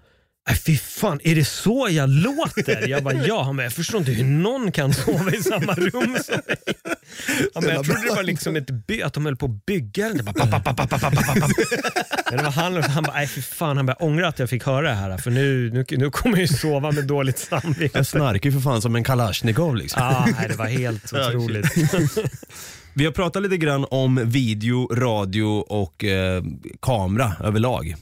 [0.47, 2.88] "Nej, fy fan, är det så jag låter?
[2.88, 3.43] Jag bara, ja.
[3.43, 6.57] Han bara, jag förstår inte hur någon kan sova i samma rum som mig.
[7.53, 10.07] Han bara, jag trodde det var liksom ett by, att de höll på att bygga
[10.07, 10.17] den.
[10.17, 11.13] Det bara, papp, papp, papp.
[12.29, 14.65] Men det var han, han bara, nej fy fan, han bara, ångrar att jag fick
[14.65, 17.97] höra det här för nu, nu, nu kommer jag ju sova med dåligt samvete.
[17.97, 20.01] Jag snarkar ju för fan som en kalasjnikov liksom.
[20.03, 21.67] Ah, nej, det var helt otroligt.
[22.97, 26.43] Vi har pratat lite grann om video, radio och eh,
[26.81, 27.95] kamera överlag.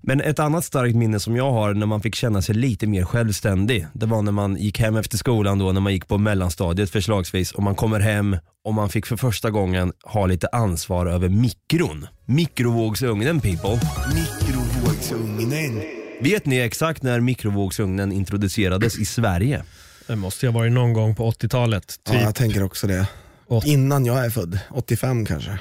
[0.00, 3.04] Men ett annat starkt minne som jag har när man fick känna sig lite mer
[3.04, 6.90] självständig, det var när man gick hem efter skolan då, när man gick på mellanstadiet
[6.90, 11.28] förslagsvis och man kommer hem och man fick för första gången ha lite ansvar över
[11.28, 12.06] mikron.
[12.24, 13.80] Mikrovågsugnen people.
[14.14, 15.82] Mikrovågsugnen.
[16.20, 19.62] Vet ni exakt när mikrovågsugnen introducerades i Sverige?
[20.06, 22.00] Det måste ju ha varit någon gång på 80-talet.
[22.04, 23.06] Ja, Typ jag tänker också det.
[23.48, 25.58] Åt- Innan jag är född, 85 kanske.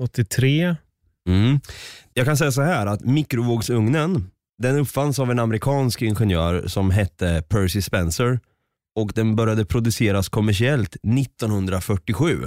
[0.00, 0.76] 83.
[1.28, 1.60] Mm.
[2.14, 4.30] Jag kan säga så här att mikrovågsugnen,
[4.62, 8.40] den uppfanns av en amerikansk ingenjör som hette Percy Spencer
[8.96, 12.46] och den började produceras kommersiellt 1947.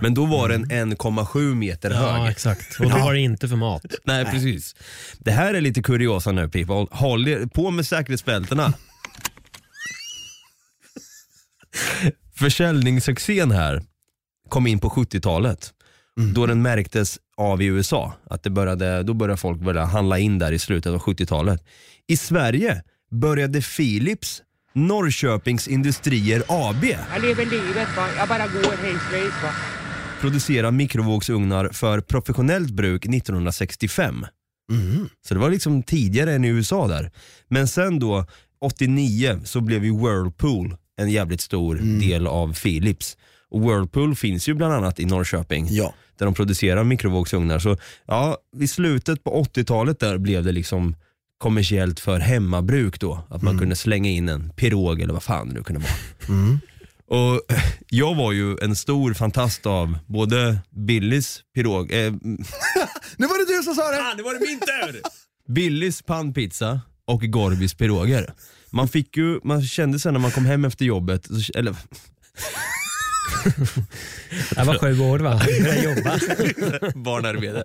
[0.00, 2.30] Men då var den 1,7 meter Ja, hög.
[2.30, 2.80] exakt.
[2.80, 3.84] Och då var det inte för mat.
[4.04, 4.76] Nej, precis.
[5.18, 6.86] Det här är lite kuriosa nu people.
[6.90, 8.72] Håll er på med säkerhetsbältena.
[12.38, 13.82] Försäljningssuccén här
[14.48, 15.72] kom in på 70-talet.
[16.34, 18.12] Då den märktes av i USA.
[18.30, 21.64] Att det började, då började folk börja handla in där i slutet av 70-talet.
[22.06, 24.42] I Sverige började Philips
[24.74, 28.08] Norrköpings Industrier AB Jag lever livet va.
[28.16, 29.50] Jag bara går hejsvis va.
[30.20, 34.26] producera mikrovågsugnar för professionellt bruk 1965.
[35.28, 37.10] Så det var liksom tidigare än i USA där.
[37.48, 38.26] Men sen då
[38.60, 43.16] 89 så blev ju Whirlpool en jävligt stor del av Philips.
[43.50, 45.94] Och Whirlpool finns ju bland annat i Norrköping Ja.
[46.18, 47.58] där de producerar mikrovågsugnar.
[47.58, 50.94] Så ja, i slutet på 80-talet där blev det liksom
[51.38, 53.24] kommersiellt för hemmabruk då.
[53.30, 56.58] Att man kunde slänga in en pirog eller vad fan det nu kunde vara.
[57.10, 57.40] Och
[57.88, 62.12] jag var ju en stor fantast av både Billys pirog, eh,
[63.16, 64.14] Nu var det du som sa det!
[64.16, 65.02] det var det min tur!
[65.54, 68.32] Billys pannpizza och Gorbis piroger.
[68.70, 71.74] Man fick ju, man kände sen när man kom hem efter jobbet, så- eller
[74.56, 75.40] Jag var sju år va?
[75.48, 76.18] Jag började jobba.
[76.94, 77.64] barnarbete.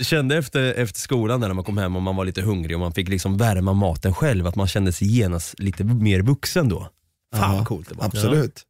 [0.00, 2.80] Kände efter, efter skolan där när man kom hem och man var lite hungrig och
[2.80, 6.80] man fick liksom värma maten själv, att man kände sig genast lite mer vuxen då.
[7.34, 8.04] Fan Ja, vad coolt det var.
[8.04, 8.62] Absolut.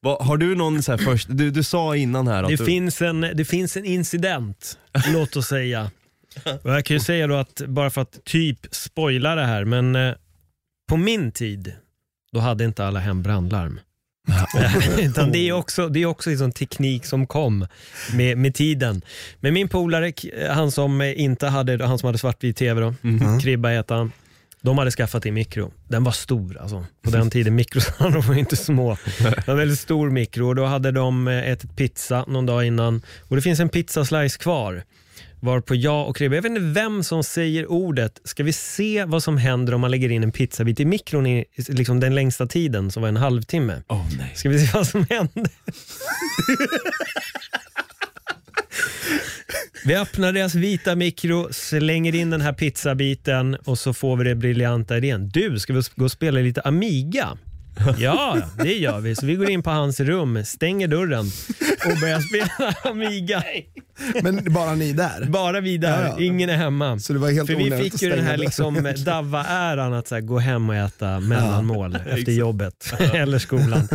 [0.00, 2.64] Vad- Har du någon så här först, du, du sa innan här att Det du,
[2.64, 4.78] finns, en, det finns en incident,
[5.12, 5.90] låt oss säga.
[6.62, 9.96] Och jag kan ju säga då att, bara för att typ spoila det här, men
[9.96, 10.14] eh,
[10.88, 11.72] på min tid,
[12.32, 13.80] då hade inte alla hem brandlarm.
[14.98, 17.66] Utan det är också, det är också en sån teknik som kom
[18.12, 19.02] med, med tiden.
[19.40, 20.12] Men min polare,
[20.50, 22.94] han som inte hade, han som hade svartvit tv då,
[23.42, 24.12] Kribba heter han.
[24.60, 25.72] De hade skaffat en mikro.
[25.88, 26.86] Den var stor alltså.
[27.02, 28.96] På den tiden mikrosarna var inte små.
[29.18, 32.66] Det var en väldigt stor mikro och då hade de eh, ätit pizza någon dag
[32.66, 33.02] innan.
[33.28, 34.82] Och det finns en pizzaslice kvar.
[35.44, 39.22] Varpå jag och Kribbe, jag vet inte vem som säger ordet, ska vi se vad
[39.22, 42.90] som händer om man lägger in en pizzabit i mikron i liksom den längsta tiden
[42.90, 43.82] som var en halvtimme?
[43.88, 44.32] Åh nej.
[44.34, 45.50] Ska vi se vad som händer?
[49.84, 54.34] vi öppnar deras vita mikro, slänger in den här pizzabiten och så får vi det
[54.34, 55.28] briljanta idén.
[55.28, 57.38] Du, ska vi gå och spela lite Amiga?
[57.98, 59.14] Ja, det gör vi.
[59.14, 61.26] Så vi går in på hans rum, stänger dörren
[61.86, 63.42] och börjar spela Amiga.
[64.22, 65.24] Men bara ni där?
[65.28, 66.24] Bara vi där, Ja, ja.
[66.24, 66.98] ingen är hemma.
[66.98, 70.22] Så det var helt För vi fick ju den här liksom Davva-äran att så här,
[70.22, 73.88] gå hem och äta mellanmål efter jobbet eller skolan.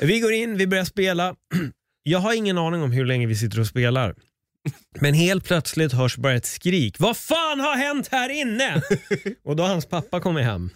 [0.00, 1.34] Vi går in, vi börjar spela.
[2.02, 4.14] Jag har ingen aning om hur länge vi sitter och spelar.
[5.00, 6.96] Men helt plötsligt hörs bara ett skrik.
[6.98, 8.82] Vad fan har hänt här inne?
[9.44, 10.70] Och då har hans pappa kommit hem.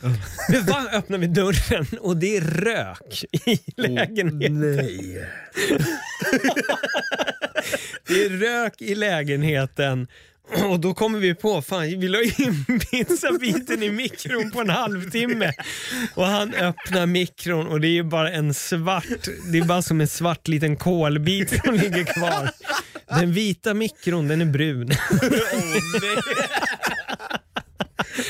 [0.68, 0.86] Va?
[0.92, 4.60] öppnar vi dörren och det är rök i lägenheten.
[4.60, 5.26] Nej.
[8.08, 10.08] Det är rök i lägenheten
[10.64, 15.52] och då kommer vi på, fan vi la in pizzabiten i mikron på en halvtimme.
[16.14, 20.08] Och han öppnar mikron och det är bara en svart, det är bara som en
[20.08, 22.50] svart liten kolbit som ligger kvar.
[23.08, 24.90] Den vita mikron den är brun.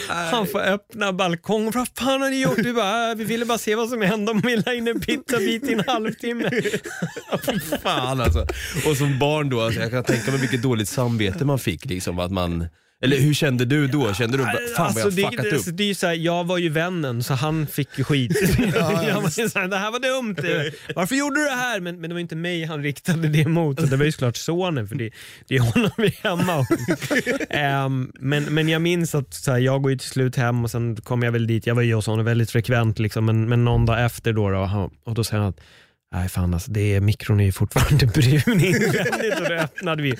[0.08, 1.72] Han får öppna balkongen.
[1.74, 2.58] Vad fan har ni gjort?
[2.58, 5.00] Vi, bara, "Äh, vi ville bara se vad som hände om vi la in en
[5.00, 6.50] pizzabit i en halvtimme.
[7.82, 8.46] Fan alltså.
[8.86, 11.84] Och som barn då, alltså, jag kan tänka mig vilket dåligt samvete man fick.
[11.84, 12.68] Liksom, att man,
[13.04, 14.14] Eller hur kände du då?
[14.14, 15.76] Kände du fan vad Alltså, jag det, fuckat det, upp?
[15.76, 18.32] det är ju så här, jag var ju vännen så han fick ju skit.
[19.08, 20.36] jag var ju så här, det här var dumt.
[20.94, 21.80] Varför gjorde du det här?
[21.80, 23.90] Men, men det var inte mig han riktade det mot.
[23.90, 25.10] Det var ju såklart sonen för det,
[25.48, 26.68] det är honom vi är hemma hos.
[27.50, 30.70] Ehm, men, men jag minns att så här, jag går ju till slut hem och
[30.70, 31.66] sen kom jag väl dit.
[31.66, 34.64] Jag var ju hos honom väldigt frekvent liksom, men, men någon dag efter då, då
[34.64, 35.60] han- och då säger han att
[36.16, 40.14] Nej fan alltså, det är, mikron är ju fortfarande brun invändigt och då öppnade vi.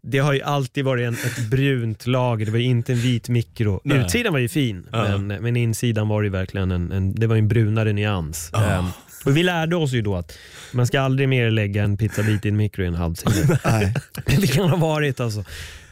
[0.00, 3.28] Det har ju alltid varit en, ett brunt lager, det var ju inte en vit
[3.28, 3.80] mikro.
[3.84, 3.98] Nej.
[3.98, 5.18] Utsidan var ju fin, Ja.
[5.18, 8.52] men, men insidan var ju verkligen en, en, det var en brunare nyans.
[8.54, 8.86] Ehm,
[9.24, 10.38] och vi lärde oss ju då att
[10.72, 13.58] man ska aldrig mer lägga en pizzabit i en mikro i en halvtimme.
[13.64, 13.94] Nej.
[14.26, 15.44] det kan ha varit alltså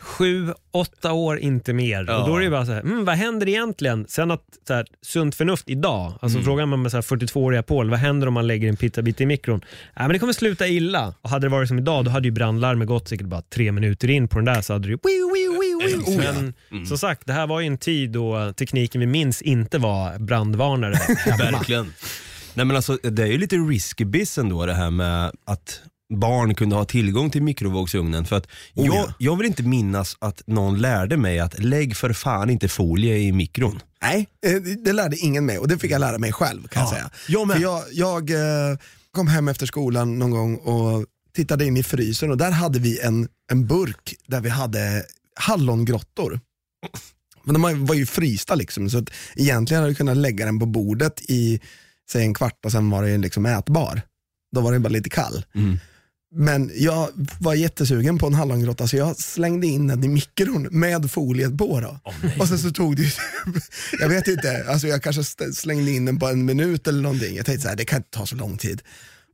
[0.09, 2.05] sju, åtta år, inte mer.
[2.09, 2.19] Ja.
[2.19, 4.07] Och då är det bara så här, mm, vad händer egentligen?
[4.09, 7.91] Sen att så här, sunt förnuft idag, alltså frågar man med så här 42-åriga Paul,
[7.91, 9.61] vad händer om man lägger en pizzabit i mikron?
[9.95, 11.15] Ja, men det kommer sluta illa.
[11.23, 14.11] Och hade det varit som idag, då hade ju brandlarmet gått säkert bara tre minuter
[14.11, 14.99] in på den där så hade det ju.
[16.17, 20.19] Men som sagt, det här var ju en tid då tekniken vi minns inte var
[20.19, 20.93] brandvarnare.
[21.39, 21.93] Verkligen.
[22.55, 25.83] Nej men alltså det är ju lite risky biz ändå det här med att
[26.15, 28.25] barn kunde ha tillgång till mikrovågsugnen.
[28.25, 29.13] För att jag, ja.
[29.19, 33.33] jag vill inte minnas att någon lärde mig att lägg för fan inte folie i
[33.33, 33.81] mikron.
[34.03, 34.53] Nej, eh,
[34.85, 37.11] det lärde ingen mig och det fick jag lära mig själv kan jag Ja, säga.
[37.29, 37.53] jag.
[37.53, 38.31] För jag, jag
[38.71, 38.79] eh,
[39.13, 43.01] kom hem efter skolan någon gång och tittade in i frysen och där hade vi
[43.01, 45.05] en, en burk där vi hade
[45.41, 46.41] hallongrottor.
[47.45, 50.67] Men de var- ju frysta liksom så att egentligen hade jag kunnat lägga den på
[50.67, 51.61] bordet i
[52.11, 54.03] säg en kvart och sen var den liksom ätbar.
[54.55, 55.45] Då var den bara lite kall.
[55.55, 55.79] Mm.
[56.35, 57.09] Men jag
[57.41, 61.81] var jättesugen på en hallongrotta så jag slängde in den i mikron med foliet på.
[61.81, 62.01] Då.
[62.39, 63.11] och sen så tog det ju-
[64.01, 67.37] jag vet inte, alltså jag kanske slängde in den på en minut eller någonting.
[67.37, 68.83] Jag tänkte så här, det kan inte ta så lång tid.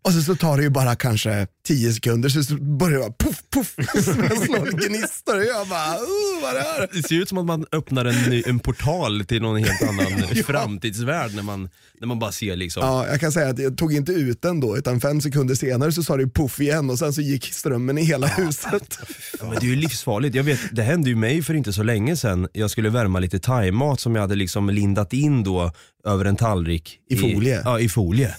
[0.05, 3.13] Och sen så tar det ju bara kanske 10 sekunder så så börjar det bara
[3.19, 3.75] puff, puff,
[4.45, 5.97] slå en gnistor och jag bara,
[6.43, 6.89] vad är det här?
[6.93, 10.29] Det ser ut som att man öppnar en, ny, en portal till någon helt annan
[10.47, 11.69] framtidsvärld när man,
[12.01, 12.83] när man bara ser liksom.
[12.83, 15.93] Ja, jag kan säga att jag tog inte ut den då, utan fem sekunder senare
[15.93, 18.99] så sa det puff igen och sen så gick strömmen i hela huset.
[19.41, 20.35] Ja, men det är ju livsfarligt.
[20.35, 22.49] Jag vet, det hände ju mig för inte så länge sedan.
[22.53, 25.73] Jag skulle värma lite thaimat som jag hade liksom lindat in då
[26.07, 26.99] över en tallrik.
[27.11, 27.63] I folie?
[27.65, 28.35] ja, i folie.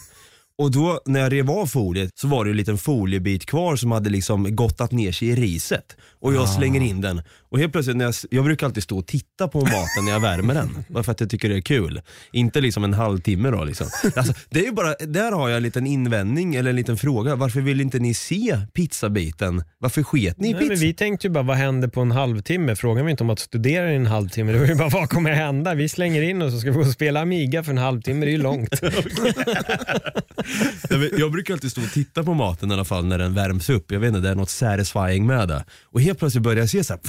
[0.58, 3.92] Och då när jag rev av foliet så var det en liten foliebit kvar som
[3.92, 5.98] hade liksom gottat ner sig i riset.
[6.20, 7.22] Och jag slänger in den.
[7.50, 10.20] Och helt plötsligt, när jag, jag brukar alltid stå och titta på maten när jag
[10.20, 10.70] värmer den.
[10.88, 12.02] Bara för att jag tycker det är kul.
[12.32, 13.88] Inte liksom en halvtimme då liksom.
[14.16, 17.36] Alltså, det är ju bara, där har jag en liten invändning eller en liten fråga.
[17.36, 19.64] Varför vill inte ni se pizzabiten?
[19.78, 20.74] Varför sket ni i Nej, pizza?
[20.74, 22.76] men vi tänkte ju bara, vad händer på en halvtimme?
[22.76, 24.52] Frågan var inte om att studera i en halvtimme.
[24.52, 25.74] Det var ju bara, vad kommer hända?
[25.74, 28.26] Vi slänger in och ska gå och spela Amiga för en halvtimme.
[28.26, 28.70] Det är ju långt.
[31.18, 33.92] Jag, brukar alltid stå och titta på maten i alla fall när den värms upp.
[33.92, 35.66] Jag vet inte, det är något satisfying med det.
[35.84, 37.02] Och helt plötsligt börjar jag se så här,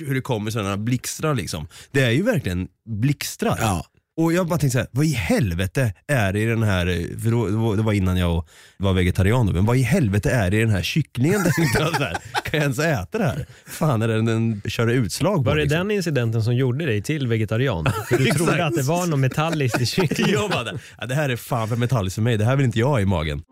[0.06, 1.68] hur det kommer sådana blixtrar liksom.
[1.90, 3.58] Det är ju verkligen blixtrar.
[3.60, 3.86] Ja.
[4.16, 6.84] Och jag bara tänkte så här, vad i helvete är det i den här,
[7.22, 8.44] för då, det var- innan jag
[8.76, 11.42] var vegetarian då, men vad i helvete är det i den här kycklingen?
[11.56, 12.12] tänkte jag så här,
[12.44, 13.46] kan jag ens äta det här?
[13.66, 15.78] Fan är det den kör utslag på Var det liksom?
[15.78, 17.84] den incidenten som gjorde dig till vegetarian?
[18.08, 20.32] För du trodde att det var något metalliskt i kycklingen.
[20.40, 20.68] Jag bara,
[21.00, 23.00] ja, det här är fan för metalliskt för mig, det här vill inte jag ha
[23.00, 23.42] i magen.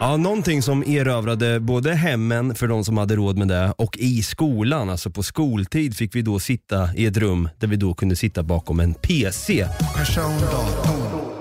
[0.00, 4.22] Ja, någonting som erövrade både hemmen för de som hade råd med det och i
[4.22, 8.16] skolan, alltså på skoltid fick vi då sitta i ett rum där vi då kunde
[8.16, 11.32] sitta bakom en PC Persondator,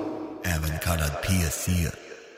[0.45, 1.71] även kallad PC.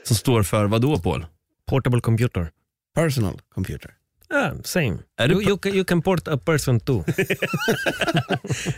[0.04, 1.26] som står för vad då Paul?
[1.68, 2.50] Portable computer.
[2.96, 3.92] Personal computer.
[4.34, 4.98] Yeah, same.
[5.18, 7.04] Är you, you, can, you can port a person too.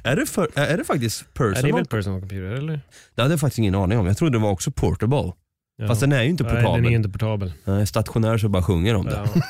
[0.04, 1.73] Är det, för, är det faktiskt Är det personal?
[1.75, 2.82] väl personal computer eller?
[3.15, 4.06] Det hade jag faktiskt ingen aning om.
[4.08, 5.32] Jag trodde det var också portable.
[5.80, 5.88] Ja.
[5.88, 6.76] Fast den är ju inte Nej, portabel.
[6.76, 7.54] den är ju inte portabel.
[7.65, 9.28] Nej, stationär så bara sjunger om det.
[9.36, 9.42] Ja.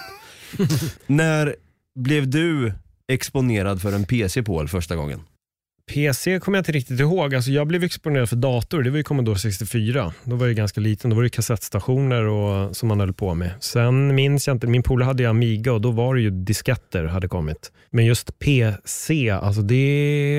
[1.07, 1.55] När
[1.99, 2.73] blev du
[3.07, 5.19] exponerad för en PC Paul första gången?
[5.89, 7.35] PC kommer jag inte riktigt ihåg.
[7.35, 10.13] Alltså jag blev exponerad för dator, det var ju Commodore 64.
[10.23, 13.51] Då var jag ganska liten, då var det kassettstationer och, som man höll på med.
[13.59, 17.05] Sen minns jag inte, min polare hade ju Amiga och då var det ju disketter
[17.05, 17.71] hade kommit.
[17.89, 20.37] Men just PC, alltså det,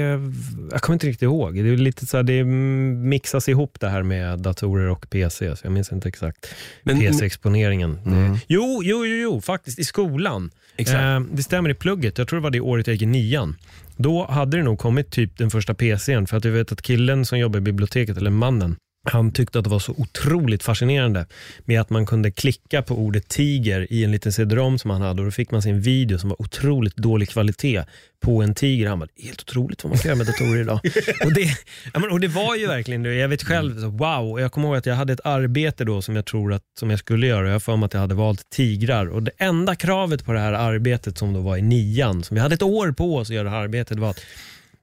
[0.70, 1.54] jag kommer inte riktigt ihåg.
[1.54, 5.66] Det är lite så här, det mixas ihop det här med datorer och PC, så
[5.66, 7.98] jag minns inte exakt PC-exponeringen.
[8.06, 8.36] Mm.
[8.48, 10.50] Jo, jo, jo, jo, faktiskt i skolan.
[10.76, 11.00] Exakt.
[11.00, 12.18] Eh, det stämmer i plugget.
[12.18, 13.56] Jag tror det var det året jag gick i nian.
[13.96, 17.26] Då hade det nog kommit typ den första PCn, för att jag vet att killen
[17.26, 21.26] som jobbar i biblioteket, eller mannen, han tyckte att det var så otroligt fascinerande
[21.64, 25.20] med att man kunde klicka på ordet tiger i en liten cd-rom som han hade
[25.20, 27.84] och då fick man sin video som var otroligt dålig kvalitet
[28.20, 28.88] på en tiger.
[28.88, 30.80] Han bara, helt otroligt vad man kan göra med datorer idag.
[31.24, 31.56] och, det,
[31.94, 33.14] men, och det var ju verkligen det.
[33.14, 34.30] Jag vet själv, så, wow.
[34.30, 36.90] Och jag kommer ihåg att jag hade ett arbete då som jag tror att som
[36.90, 37.50] jag skulle göra.
[37.50, 40.52] Jag för mig att jag hade valt tigrar och det enda kravet på det här
[40.52, 43.44] arbetet som då var i nian, som vi hade ett år på oss att göra
[43.44, 44.20] det här arbetet var att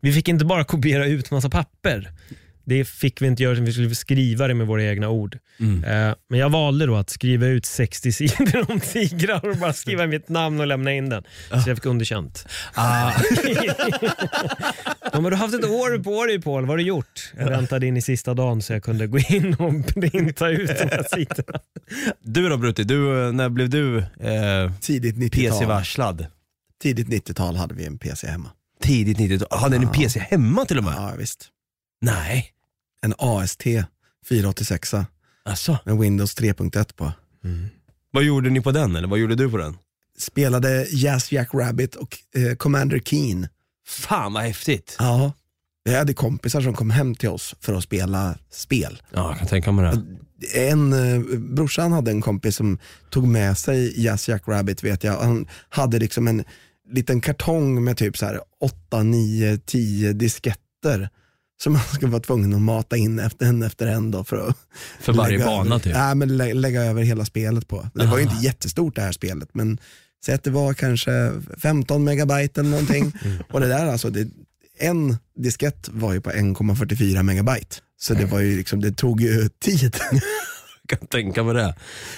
[0.02, 2.12] vi fick inte bara kopiera ut massa papper.
[2.70, 5.38] Det fick vi inte göra, vi skulle skriva det med våra egna ord.
[5.60, 10.08] Eh, men jag valde då att skriva ut 60 sidor om tigrar och bara skriva
[10.08, 11.24] mitt namn och lämna in den.
[11.64, 12.48] Så jag fick underkänt.
[12.74, 13.12] Ah,
[15.12, 17.32] De har du haft ett år på dig Paul, vad har du gjort?
[17.38, 20.90] Jag väntade in i sista dagen så jag kunde gå in och printa ut de
[20.96, 21.60] här sidorna.
[22.22, 25.30] du då Brutti, du, eh, när blev du eh, Tidigt 90-tal.
[25.52, 26.26] PC-varslad?
[26.82, 28.50] Tidigt 90-tal hade vi en PC hemma.
[28.82, 29.60] Tidigt 90-tal.
[29.60, 30.94] Hade ni en PC hemma till och med?
[30.98, 31.48] Ja visst.
[32.02, 32.52] Nej.
[33.08, 33.64] En AST
[34.30, 34.94] 486
[35.46, 37.12] Alltså, med Windows 3.1 på.
[38.12, 39.78] vad gjorde ni på den eller vad gjorde du på den?
[40.18, 43.48] Spelade Jazz Jack Rabbit och eh, Commander Keen.
[43.88, 44.96] Fan vad häftigt.
[45.00, 45.32] Ja.
[45.84, 49.02] Vi hade kompisar som kom hem till oss för att spela spel.
[49.14, 49.86] Ja, jag kan tänka mig
[50.42, 50.70] det.
[50.70, 55.20] En, eh, brorsan hade en kompis som tog med sig Jazz Jack Rabbit vet jag.
[55.20, 56.44] Han hade liksom en
[56.92, 61.10] liten kartong med typ så här 8, 9, 10 disketter
[61.64, 64.58] som man skulle vara tvungen att mata in efter en efter en då för att
[65.00, 65.94] För varje bana över, typ.
[65.94, 67.90] Nej, men lä lägga över hela spelet på.
[67.94, 69.78] Det var ju inte jättestort det här spelet men
[70.26, 73.14] säg att det var kanske 15 megabyte eller någonting.
[73.52, 74.28] Och det där alltså, det,
[74.80, 77.76] en diskett var ju på 1,44 megabyte.
[78.00, 79.96] Så det var ju liksom, det tog ju tid.
[80.90, 81.76] Jag kan tänka mig det.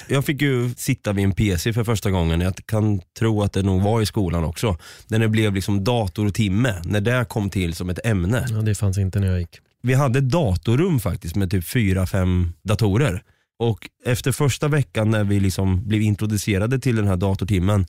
[0.07, 2.41] Jag fick ju sitta vid en PC för första gången.
[2.41, 4.77] Jag kan tro att det nog var i skolan också.
[5.07, 8.45] När det blev liksom datortimme, när det kom till som ett ämne.
[8.49, 9.59] Ja, det fanns inte när jag gick.
[9.81, 13.23] Vi hade ett datorrum faktiskt med typ fyra fem datorer.
[13.59, 17.85] Och efter första veckan när vi liksom blev introducerade till den här datortimmen,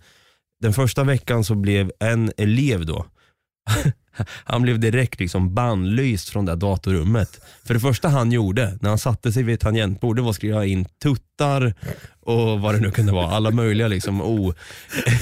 [0.60, 3.06] den första veckan så blev en elev då,
[4.28, 7.40] han blev direkt liksom bannlyst från det datorrummet.
[7.64, 10.36] För det första han gjorde när han satte sig vid ett tangentbord det var att
[10.36, 11.74] skriva in tuttar
[12.22, 13.30] och vad det nu kunde vara.
[13.30, 14.22] Alla möjliga liksom.
[14.22, 14.54] o...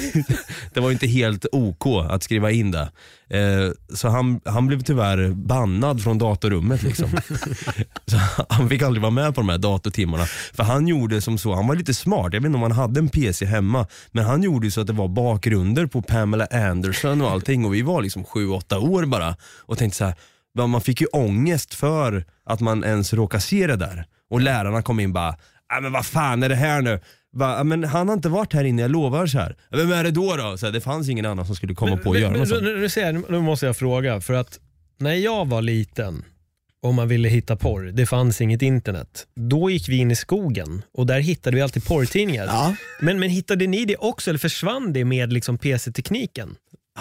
[0.74, 2.90] det var inte helt OK att skriva in det.
[3.30, 6.82] Eh, så han, han blev tyvärr bannad från datorrummet.
[6.82, 7.10] Liksom.
[8.06, 8.16] så
[8.48, 10.26] han fick aldrig vara med på de här datortimmarna.
[10.26, 13.00] För han gjorde som så, han var lite smart, jag vet inte om han hade
[13.00, 17.30] en PC hemma, men han gjorde så att det var bakgrunder på Pamela Anderson och
[17.30, 20.14] allting och vi var liksom 7-8 år bara och tänkte så här,
[20.66, 24.06] man fick ju ångest för att man ens råkade se det där.
[24.30, 25.30] Och lärarna kom in bara,
[25.72, 27.00] "Nej, men vad fan är det här nu?
[27.32, 29.26] Va, "Ja, men han har inte varit här inne, jag lovar.
[29.26, 29.56] så här.
[29.70, 30.36] "Ja, Vem är det då?
[30.36, 30.58] då?
[30.58, 32.58] Så här, det fanns ingen annan som skulle komma på att göra Men- något men-
[32.88, 32.96] sånt.
[32.96, 34.58] nu, nu, nu måste jag fråga, för att
[34.98, 36.24] när jag var liten
[36.82, 39.26] och man ville hitta porr, det fanns inget internet.
[39.36, 42.44] Då gick vi in i skogen och där hittade vi alltid porrtidningar.
[42.46, 42.74] Ja.
[43.00, 46.54] Men, men hittade ni det också eller försvann det med liksom PC-tekniken?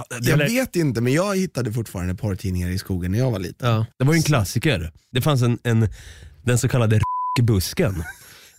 [0.10, 3.70] Jag Eller- vet inte men jag hittade fortfarande porrtidningar i skogen när jag var liten.
[3.70, 3.86] Ja.
[4.00, 4.92] Det var ju en klassiker.
[5.12, 5.90] Det fanns en, en
[6.44, 7.02] den så kallade
[7.42, 8.04] busken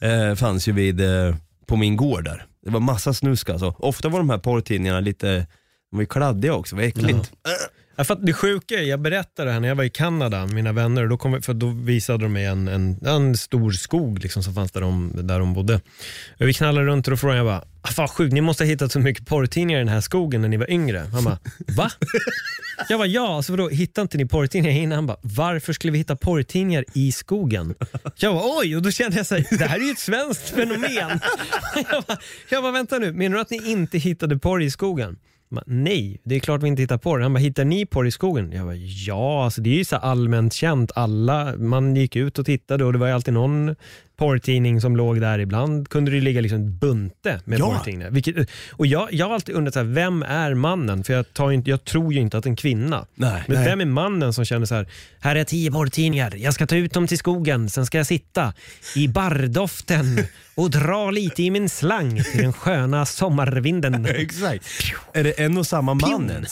[0.00, 2.46] eh, fanns ju vid, eh, på min gård där.
[2.64, 3.74] Det var massa snusk alltså.
[3.78, 5.36] Ofta var de här porrtidningarna lite,
[5.90, 7.32] de var ju kladdiga också, vad äckligt.
[7.98, 10.46] Ja, för att det sjuka är, jag berättade det här när jag var i Kanada,
[10.46, 14.42] mina vänner, då, kom, för då visade de mig en, en, en stor skog liksom,
[14.42, 15.74] som fanns där de, där de bodde.
[16.40, 18.68] Och vi knallade runt och då frågade jag bara, ah, fan sjukt, ni måste ha
[18.68, 20.98] hittat så mycket porrtidningar i den här skogen när ni var yngre.
[21.12, 21.38] Han bara,
[21.76, 21.90] va?
[22.88, 24.96] Jag bara, ja, alltså vadå, hittade inte ni porrtidningar innan?
[24.96, 27.74] Han bara, varför skulle vi hitta porrtidningar i skogen?
[28.16, 30.48] Jag bara, oj, och då kände jag så här, det här är ju ett svenskt
[30.48, 31.20] fenomen.
[31.90, 32.18] Jag bara,
[32.50, 35.16] jag bara, vänta nu, menar du att ni inte hittade porr i skogen?
[35.48, 37.20] Bara, Nej, det är klart vi inte hittar porr.
[37.20, 38.52] Han bara, hittar ni porr i skogen?
[38.52, 40.92] Jag bara, ja, alltså det är ju så allmänt känt.
[40.94, 43.76] Alla, man gick ut och tittade och det var ju alltid någon
[44.18, 45.38] porrtidning som låg där.
[45.38, 47.66] Ibland kunde det ligga liksom bunte med Ja.
[47.66, 48.10] porrtidningar.
[48.10, 51.04] Vilket, och jag, jag har alltid undrat, så här, vem är mannen?
[51.04, 53.06] För jag, tar inte, jag tror ju inte att en kvinna.
[53.14, 53.42] Nej.
[53.46, 53.64] Men Nej.
[53.68, 54.88] vem är mannen som känner så här,
[55.20, 58.54] här är tio porrtidningar, jag ska ta ut dem till skogen, sen ska jag sitta
[58.96, 60.18] i barrdoften
[60.54, 64.06] och dra lite i min slang till den sköna sommarvinden.
[64.08, 64.64] Exakt.
[65.12, 66.30] Är det en och samma man?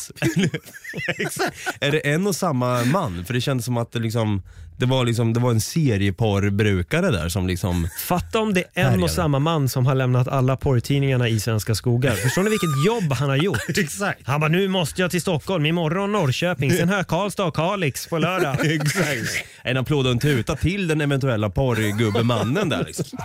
[1.19, 1.57] Exakt.
[1.81, 3.25] Är det en och samma man?
[3.25, 4.43] För det kändes som att det, liksom,
[4.77, 7.89] det, var, liksom, det var en serieporrbrukare där som liksom...
[8.07, 11.75] Fatta om det är en och samma man som har lämnat alla porrtidningarna i svenska
[11.75, 12.13] skogar.
[12.13, 13.69] Förstår ni vilket jobb han har gjort?
[13.79, 14.21] Exakt.
[14.25, 18.07] Han bara, nu måste jag till Stockholm, imorgon Norrköping, sen har jag Karlstad och Kalix
[18.07, 18.57] på lördag.
[18.67, 19.45] Exakt.
[19.63, 23.19] En applåd och en tuta till den eventuella porrgubbemannen där liksom.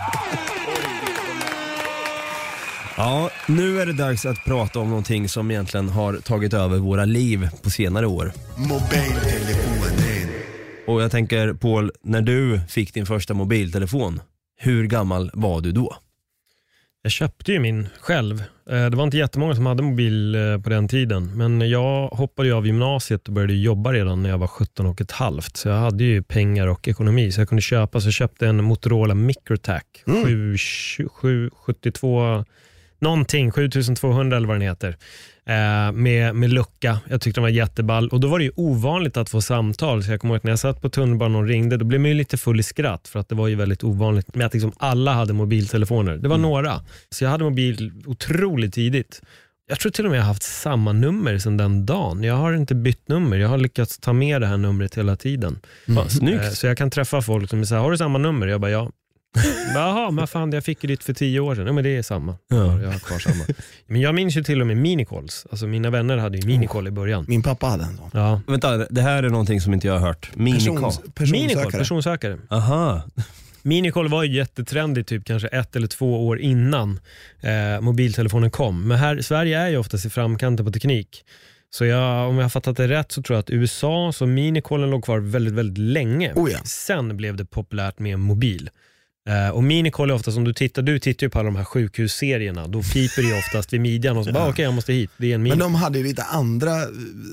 [2.96, 7.04] Ja, nu är det dags att prata om någonting som egentligen har tagit över våra
[7.04, 8.32] liv på senare år.
[8.56, 9.71] Mobiltelefonen.
[10.92, 14.20] Och jag tänker Paul, när du fick din första mobiltelefon,
[14.60, 15.96] hur gammal var du då?
[17.02, 18.40] Jag köpte ju min själv.
[18.70, 22.48] Eh, Det var inte jättemånga som hade mobil eh, på den tiden, men jag hoppade
[22.48, 25.56] ju av gymnasiet och började jobba redan när jag var 17 och ett halvt.
[25.56, 28.00] Så jag hade ju pengar och ekonomi, så jag kunde köpa.
[28.00, 29.82] Så jag köpte en Motorola Microtac
[31.10, 32.44] 772,
[32.98, 34.96] någonting, 7200 eller vad den heter.
[35.46, 36.98] Eh, med, med lucka.
[37.08, 38.08] Jag tyckte den var jätteball.
[38.08, 40.02] Och Då var det ju ovanligt att få samtal.
[40.04, 42.08] Så jag kommer ihåg att när jag satt på tunnelbanan och ringde, då blev man
[42.10, 43.08] ju lite full i skratt.
[43.08, 46.16] För att det var ju väldigt ovanligt med att liksom alla hade mobiltelefoner.
[46.16, 46.80] Det var några.
[47.10, 49.22] Så jag hade mobil otroligt tidigt.
[49.68, 52.22] Jag tror till och med jag har haft samma nummer sedan den dagen.
[52.22, 53.36] Jag har inte bytt nummer.
[53.36, 55.58] Jag har lyckats ta med det här numret hela tiden.
[55.94, 56.44] Fan, snyggt.
[56.44, 58.46] Eh, Så jag kan träffa folk som säger, har du samma nummer?
[58.46, 58.90] Jag bara, ja.
[59.74, 61.66] Jaha, men fan jag fick ju ditt för tio år sedan.
[61.66, 62.36] Ja, men det är samma.
[62.48, 62.80] Ja.
[62.80, 63.44] Jag har kvar samma.
[63.86, 65.46] Men jag minns ju till och med minicalls.
[65.50, 67.24] Alltså mina vänner hade ju minicall i början.
[67.28, 68.10] Min pappa hade en sån.
[68.12, 68.40] Ja.
[68.46, 70.30] Vänta, det här är någonting som inte jag har hört.
[70.34, 70.92] Minicall.
[71.14, 71.78] Persons, Minicall, personsökare.
[71.78, 72.38] personsökare.
[72.50, 73.02] Aha.
[73.62, 77.00] Minicall var ju jättetrendig typ kanske ett eller två år innan
[77.40, 78.88] eh, mobiltelefonen kom.
[78.88, 81.24] Men här, Sverige är ju oftast i framkanten på teknik.
[81.70, 84.90] Så jag, om jag har fattat det rätt så tror jag att USA, så minicallen
[84.90, 86.32] låg kvar väldigt, väldigt länge.
[86.34, 86.58] Oh ja.
[86.64, 88.70] Sen blev det populärt med mobil.
[89.28, 91.64] Eh, och minicall är ofta som du tittar, du tittar ju på alla de här
[91.64, 95.10] sjukhusserierna, då piper det ju oftast vid midjan och så bara okej jag måste hit,
[95.16, 96.76] det är en Men de hade ju lite andra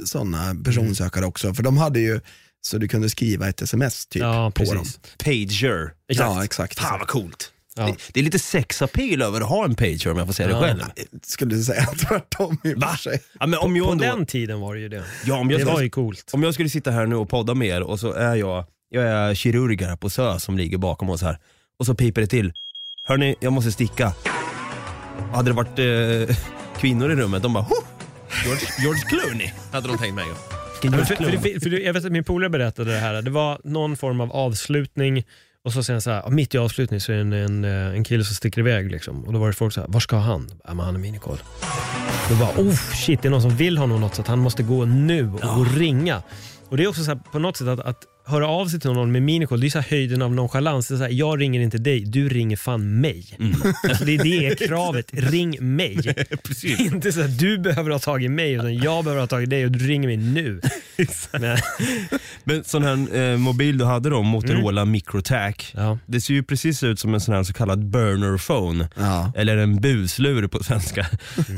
[0.06, 1.54] sådana personsökare också.
[1.54, 2.20] För de hade ju
[2.62, 4.86] så du kunde skriva ett sms typ Ja, på dem.
[5.24, 5.94] Pager.
[6.08, 6.80] Ja, exakt.
[6.80, 7.52] Fan vad coolt.
[7.76, 7.86] Ja.
[7.86, 10.56] Det, det är lite sexappeal över att ha en pager om jag får säga Ja.
[10.56, 10.82] det själv.
[11.24, 13.20] Skulle du säga tvärtom i och för sig.
[13.40, 15.04] Ja, men om, På jag då, den tiden var det ju det.
[15.26, 16.30] ja, om, jag Det skulle, var ju coolt.
[16.34, 19.04] om jag skulle sitta här nu och podda med er och så är jag, jag
[19.04, 21.38] är kirurg här på SÖ som ligger bakom oss här
[21.80, 22.54] och så piper det till.
[23.04, 24.14] Hörni, jag måste sticka.
[25.34, 25.80] Hade det varit
[26.30, 26.36] eh,
[26.78, 27.76] kvinnor i rummet, de bara "Ho!
[28.46, 30.26] George, George Clooney hade de tänkt mig.
[30.84, 33.22] Ja, för, för, för, jag vet att min polare berättade det här.
[33.22, 35.24] Det var någon form av avslutning
[35.66, 37.66] och så säger han så här, "Ja, mitt i avslutning så är det en, en,
[37.66, 38.92] eh, en kille som sticker iväg.
[38.92, 39.24] Liksom.
[39.26, 40.50] Och då var det folk så här, var ska han?
[40.68, 41.38] Ja, men han är minicall.
[42.30, 44.64] Då bara, oh shit, det är någon som vill honom något så att han måste
[44.64, 46.22] gå nu och, och ringa.
[46.70, 48.92] Och det är också så här, på något sätt att, att höra av sig till
[48.92, 50.88] någon med minicall, det är så här höjden av nonchalans.
[50.88, 53.26] Det är så här, jag ringer inte dig, du ringer fan mig.
[53.90, 55.98] Alltså det, det är kravet, ring mig.
[56.80, 59.46] inte så att du behöver ha tag i mig, utan jag behöver ha tag i
[59.46, 60.62] dig och du ringer mig nu.
[61.32, 61.58] Men,
[62.44, 65.98] Men sån här eh, mobil du hade då, Motorola Microtac, ja.
[66.06, 68.90] det ser ju precis ut som en sån här så kallad burner phone.
[68.98, 69.32] Ja.
[69.36, 71.02] eller en buslur på svenska.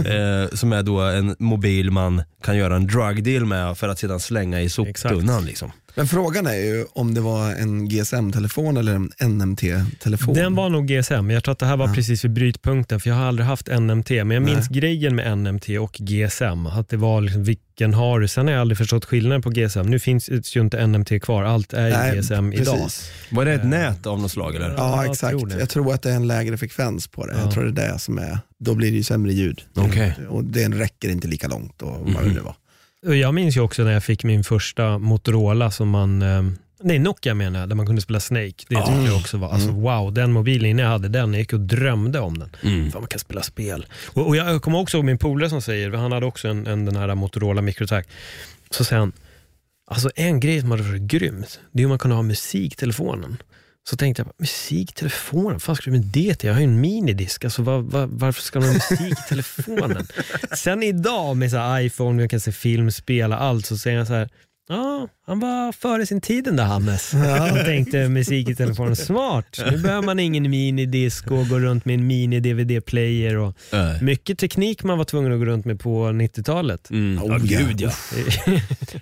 [0.05, 3.99] eh, som är då en mobil man kan göra en drug deal med för att
[3.99, 5.45] sedan slänga i soptunnan.
[5.45, 5.71] Liksom.
[5.95, 10.33] Men frågan är ju om det var en GSM-telefon eller en NMT-telefon.
[10.35, 13.09] Den var nog GSM, men jag tror att det här var precis vid brytpunkten för
[13.09, 14.09] jag har aldrig haft NMT.
[14.09, 18.27] Men jag minns grejen med NMT och GSM, att det var liksom vilken har du?
[18.27, 19.81] Sen har jag aldrig förstått skillnaden på GSM.
[19.81, 22.75] Nu finns ju inte NMT kvar, allt är Nej, GSM idag.
[22.83, 23.11] precis.
[23.31, 24.69] Var det ett nät av något slag eller?
[24.69, 25.31] Ja, Ja, jag exakt.
[25.39, 27.33] tror jag tror att det är en lägre frekvens på det.
[27.33, 27.39] Ja.
[27.39, 29.61] Jag tror det är det som är, då blir det ju sämre ljud.
[29.75, 30.15] Okej.
[30.29, 32.55] Och den räcker inte lika långt och vad det nu var.
[33.01, 36.43] Jag minns ju också när jag fick min första Motorola som man eh,
[36.83, 38.65] Nej, Nokia menar jag, där man kunde spela Snake.
[38.67, 41.53] Det tyckte jag också var, alltså wow, den mobilen innan jag hade den, jag gick
[41.53, 42.49] och drömde om den.
[42.63, 42.91] Mm.
[42.91, 43.85] Fan, man kan spela spel.
[44.07, 46.85] Och, och jag kommer också ihåg min polare som säger, han hade också en, en
[46.85, 48.05] den här Motorola Microtac.
[48.69, 49.11] Så säger han,
[49.87, 53.37] alltså en grej som hade varit grymt, det är om man kunde ha musiktelefonen.
[53.89, 56.47] Så tänkte jag, musiktelefonen, vad fan ska du med det till?
[56.47, 60.07] Jag har ju en minidisk, alltså, var, var, varför ska man ha musik i telefonen?
[60.57, 64.13] Sen idag med så iPhone, jag kan se film, spela allt, så säger jag så
[64.13, 64.29] här,
[64.71, 67.13] Ja, han var före sin tid den där Hannes.
[67.13, 69.59] Jag tänkte musik i telefonen, smart.
[69.71, 73.37] Nu behöver man ingen minidisk och gå runt med en mini-DVD-player.
[73.37, 74.01] och Äh.
[74.01, 76.89] Mycket teknik man var tvungen att gå runt med på 90-talet.
[76.89, 77.23] Mm.
[77.23, 77.91] Oh, ja, gud ja.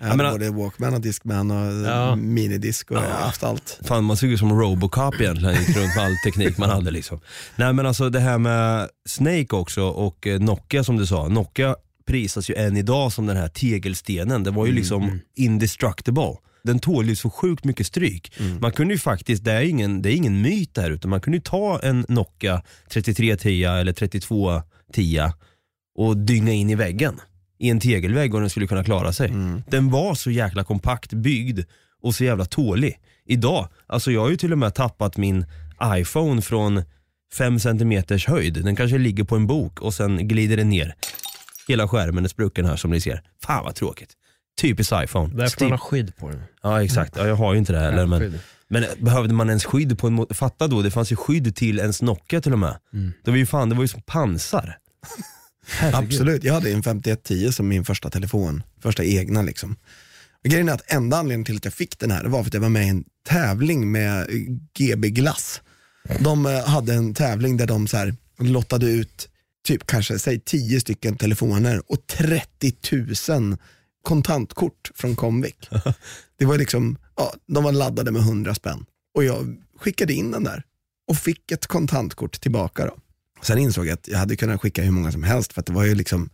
[0.00, 2.16] Hade men- både Walkman och Discman och Ja.
[2.16, 3.78] minidisk och har haft allt.
[3.84, 7.20] Fan man såg ut som Robocop egentligen, gick runt med all teknik man hade liksom.
[7.56, 11.28] Nej men alltså det här med Snake också och eh, Nokia som du sa.
[11.28, 11.76] Nokia
[12.10, 14.42] prisas ju än idag som den här tegelstenen.
[14.42, 16.36] Det var ju liksom indestructible.
[16.64, 18.32] Den tål ju så sjukt mycket stryk.
[18.60, 21.36] Man kunde ju faktiskt, det är ingen, det är ingen myt där utan man kunde
[21.36, 25.32] ju ta en Nokia 3310 eller 3210
[25.96, 27.20] och dynga in i väggen.
[27.58, 29.32] I en tegelvägg och den skulle kunna klara sig.
[29.68, 31.60] Den var så jäkla kompakt byggd
[32.02, 32.98] och så jävla tålig.
[33.26, 35.44] Idag, alltså jag har ju till och med tappat min
[35.84, 36.82] iPhone från
[37.38, 38.64] 5 cm höjd.
[38.64, 40.94] Den kanske ligger på en bok och sen glider den ner.
[41.70, 43.22] Hela skärmen är sprucken här som ni ser.
[43.42, 44.12] Fan vad tråkigt.
[44.60, 45.34] Typiskt iPhone.
[45.34, 46.42] Därför man har skydd på den.
[46.62, 48.06] Ja exakt, ja, jag har ju inte det heller.
[48.06, 51.78] Men, men behövde man ens skydd på en Fatta då, det fanns ju skydd till
[51.78, 52.76] ens Nokia till och med.
[53.24, 54.78] Det var ju fan, det var ju som pansar.
[55.92, 59.76] Absolut, jag hade en 5110 som min första telefon, första egna liksom.
[60.42, 62.60] Grejen är att enda anledningen till att jag fick den här var för att jag
[62.60, 64.26] var med i en tävling med eh,
[64.78, 65.60] GB Glass.
[66.20, 69.29] De eh, hade en tävling där de så här lottade ut
[69.66, 72.72] typ kanske säg 10 stycken telefoner och 30
[73.28, 73.56] 000
[74.02, 75.68] kontantkort från Comvik.
[76.38, 78.84] Det var liksom, ja, de var laddade med 100 spänn
[79.14, 80.62] och jag skickade in den där
[81.08, 82.86] och fick ett kontantkort tillbaka.
[82.86, 82.96] Då.
[83.42, 85.72] Sen insåg jag att jag hade kunnat skicka hur många som helst för att det
[85.72, 86.30] var ju liksom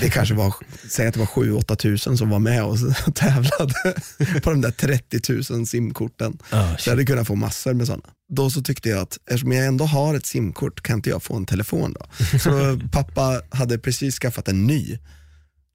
[0.00, 0.54] det kanske var,
[0.88, 2.78] säg att det var 7-8 tusen som var med och
[3.14, 3.94] tävlade
[4.42, 6.38] på de där 30 000 simkorten.
[6.50, 8.04] Ah, så jag hade kunnat få massor med sådana.
[8.28, 11.36] Då så tyckte jag att eftersom jag ändå har ett simkort kan inte jag få
[11.36, 12.06] en telefon då.
[12.38, 14.98] Så pappa hade precis skaffat en ny.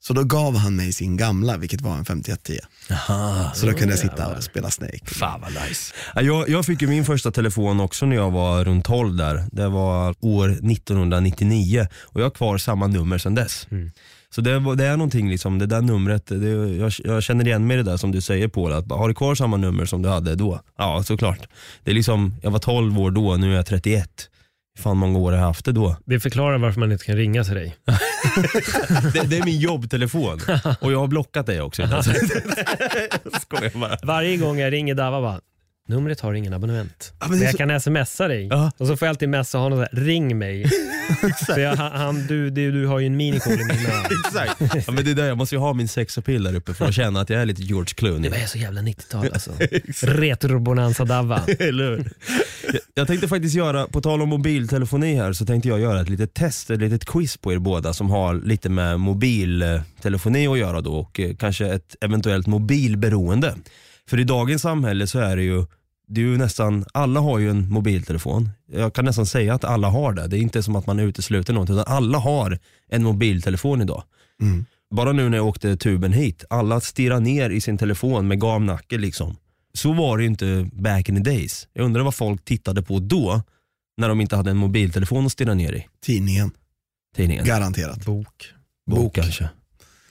[0.08, 2.60] Så då gav han mig sin gamla, vilket var en 5110.
[2.92, 3.52] Aha.
[3.56, 5.00] Så då kunde jag sitta och spela Snake.
[5.06, 5.94] Fan vad nice.
[6.16, 9.46] Ja, Jag, jag fick ju min första telefon också när jag var runt 12 där.
[9.52, 13.68] Det var år 1999 och jag har kvar samma nummer sedan dess.
[14.36, 17.76] Så det, det är någonting, liksom, det där numret, det, jag, jag känner igen mig
[17.76, 20.10] i det där som du säger på att har du kvar samma nummer som du
[20.10, 20.60] hade då?
[20.78, 21.48] Ja såklart.
[21.84, 24.30] Det är liksom, jag var 12 år då, nu är jag 31.
[24.80, 25.96] Fan många år har jag haft det då.
[26.06, 27.76] Det förklarar varför man inte kan ringa till dig.
[29.14, 30.40] Det, det är min jobbtelefon
[30.82, 31.82] och jag har blockat dig också.
[33.42, 33.98] Skojar bara.
[34.04, 35.40] Varje gång jag ringer Dava bara,
[35.88, 37.14] numret har ingen abonnent.
[37.20, 38.48] men men är jag så- kan smsa dig.
[38.48, 38.72] Ja.
[38.78, 40.66] Och så får jag alltid messa honom så här, ring mig.
[41.46, 43.74] För jag, han, du, du, du har ju en minicool i mina
[44.28, 44.86] Exakt.
[44.88, 46.94] Ja, men det är där, jag måste ju ha min sexapil där uppe för att
[46.94, 48.30] känna att jag är lite George Clooney.
[48.30, 49.52] Det var så jävla 90-tal alltså.
[50.02, 51.42] Retro-bonanza Dava.
[51.60, 52.12] Eller hur?
[52.74, 56.10] Jag- Jag tänkte faktiskt göra, på tal om mobiltelefoni här, så tänkte jag göra ett
[56.10, 60.82] litet test, ett litet quiz på er båda som har lite med mobiltelefoni att göra
[60.82, 63.56] då och eh, kanske ett eventuellt mobilberoende.
[64.10, 65.66] För i dagens samhälle så är det ju,
[66.08, 68.50] det är ju nästan, alla har ju en mobiltelefon.
[68.72, 70.28] Jag kan nästan säga att alla har det.
[70.28, 74.04] Det är inte som att man utesluter något utan alla har en mobiltelefon idag.
[74.42, 74.66] Mm.
[74.96, 78.98] Bara nu när jag åkte tuben hit, alla stirrar ner i sin telefon med gamnacke
[78.98, 79.36] liksom.
[79.74, 81.68] Så var det ju inte back in the days.
[81.74, 83.42] Jag undrar vad folk tittade på då,
[83.98, 85.88] när de inte hade en mobiltelefon att stirra ner i.
[86.06, 86.52] Tidningen,
[87.16, 87.46] Tidningen.
[87.46, 88.06] garanterat.
[88.06, 88.54] Bok.
[88.92, 89.50] Bok kanske.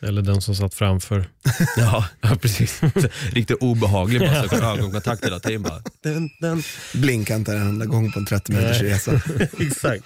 [0.02, 1.24] Eller den som satt framför.
[1.76, 2.80] Ja, ja precis.
[3.32, 5.82] Riktigt obehaglig bara, så ögonkontakt hela tiden bara.
[6.02, 6.62] Den, den.
[6.94, 9.12] Blinkar inte en enda gång på en 30 minuters resa.
[9.60, 10.04] Exakt.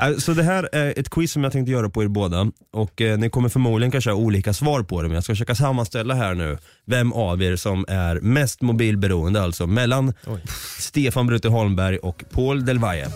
[0.00, 3.00] Äh, Så det här är ett quiz som jag tänkte göra på er båda och
[3.00, 6.14] eh, ni kommer förmodligen kanske ha olika svar på det men jag ska försöka sammanställa
[6.14, 10.40] här nu vem av er som är mest mobilberoende alltså mellan Oj.
[10.78, 13.06] Stefan Brutte Holmberg och Paul Del Valle.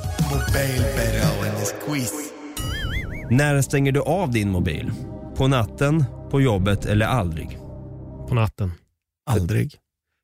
[3.30, 4.90] När stänger du av din mobil?
[5.36, 7.58] På natten, på jobbet eller aldrig?
[8.28, 8.72] På natten.
[9.30, 9.74] Aldrig.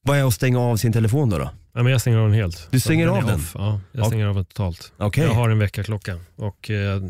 [0.06, 1.38] Vad är att stänga av sin telefon då?
[1.38, 1.50] då?
[1.74, 2.68] Ja, men jag stänger av den helt.
[2.70, 3.34] Du stänger är av den?
[3.34, 3.52] Off.
[3.54, 4.06] Ja, jag Ja.
[4.06, 4.92] stänger av den totalt.
[4.96, 5.24] Okej.
[5.24, 6.18] Jag har en väckarklocka.
[6.36, 7.00] Och eh,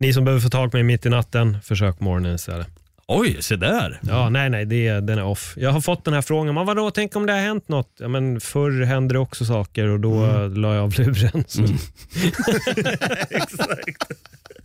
[0.00, 2.68] ni som behöver få tag på mig mitt i natten, försök morgonen istället.
[3.08, 4.00] Oj, se där.
[4.02, 5.54] Ja, nej, nej, det, är- den är off.
[5.56, 7.92] Jag har fått den här frågan, men vadå, tänk om det har hänt något?
[7.98, 10.54] Ja, men förr hände det också saker och då mm.
[10.54, 11.44] la jag av luren.
[11.48, 11.62] Så.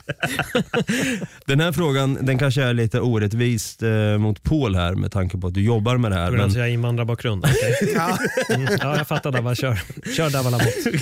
[1.46, 5.48] Den här frågan den kanske är lite orättvist eh, mot Paul här med tanke på
[5.48, 6.26] att du jobbar med det här.
[6.26, 6.34] Men...
[6.34, 7.46] Men Alltså, jag har invandrarbakgrund.
[7.46, 7.94] Okay.
[7.96, 8.18] Ja.
[8.50, 9.82] Mm, ja, jag fattar Dava, kör.
[10.18, 11.00] Kör Dava Lamotte.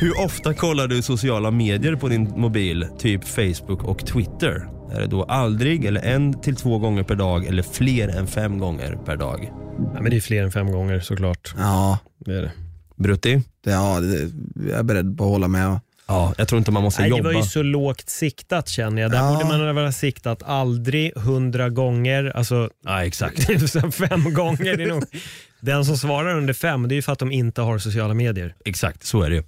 [0.00, 4.68] hur ofta kollar du sociala medier på din mobil, typ Facebook och Twitter?
[4.92, 8.58] Är det då aldrig, eller en till två gånger per dag eller fler än fem
[8.58, 9.50] gånger per dag?
[9.94, 11.54] Ja, men det är fler än fem gånger såklart.
[11.58, 12.52] Ja, Det är det.
[12.96, 13.42] Brutti?
[13.64, 14.30] det, ja det,
[14.68, 15.80] jag är beredd på att hålla med.
[16.08, 17.28] Ja, jag tror inte man måste Nej, det jobba.
[17.28, 19.10] var ju så lågt siktat känner jag.
[19.10, 19.40] Där Ja.
[19.48, 22.32] borde man ha siktat aldrig, hundra gånger.
[22.36, 23.42] Alltså, Ja, exakt.
[23.94, 24.76] fem gånger.
[24.76, 25.04] Det är nog,
[25.60, 28.54] den som svarar under fem, det är ju för att de inte har sociala medier.
[28.64, 29.42] Exakt, så är det ju.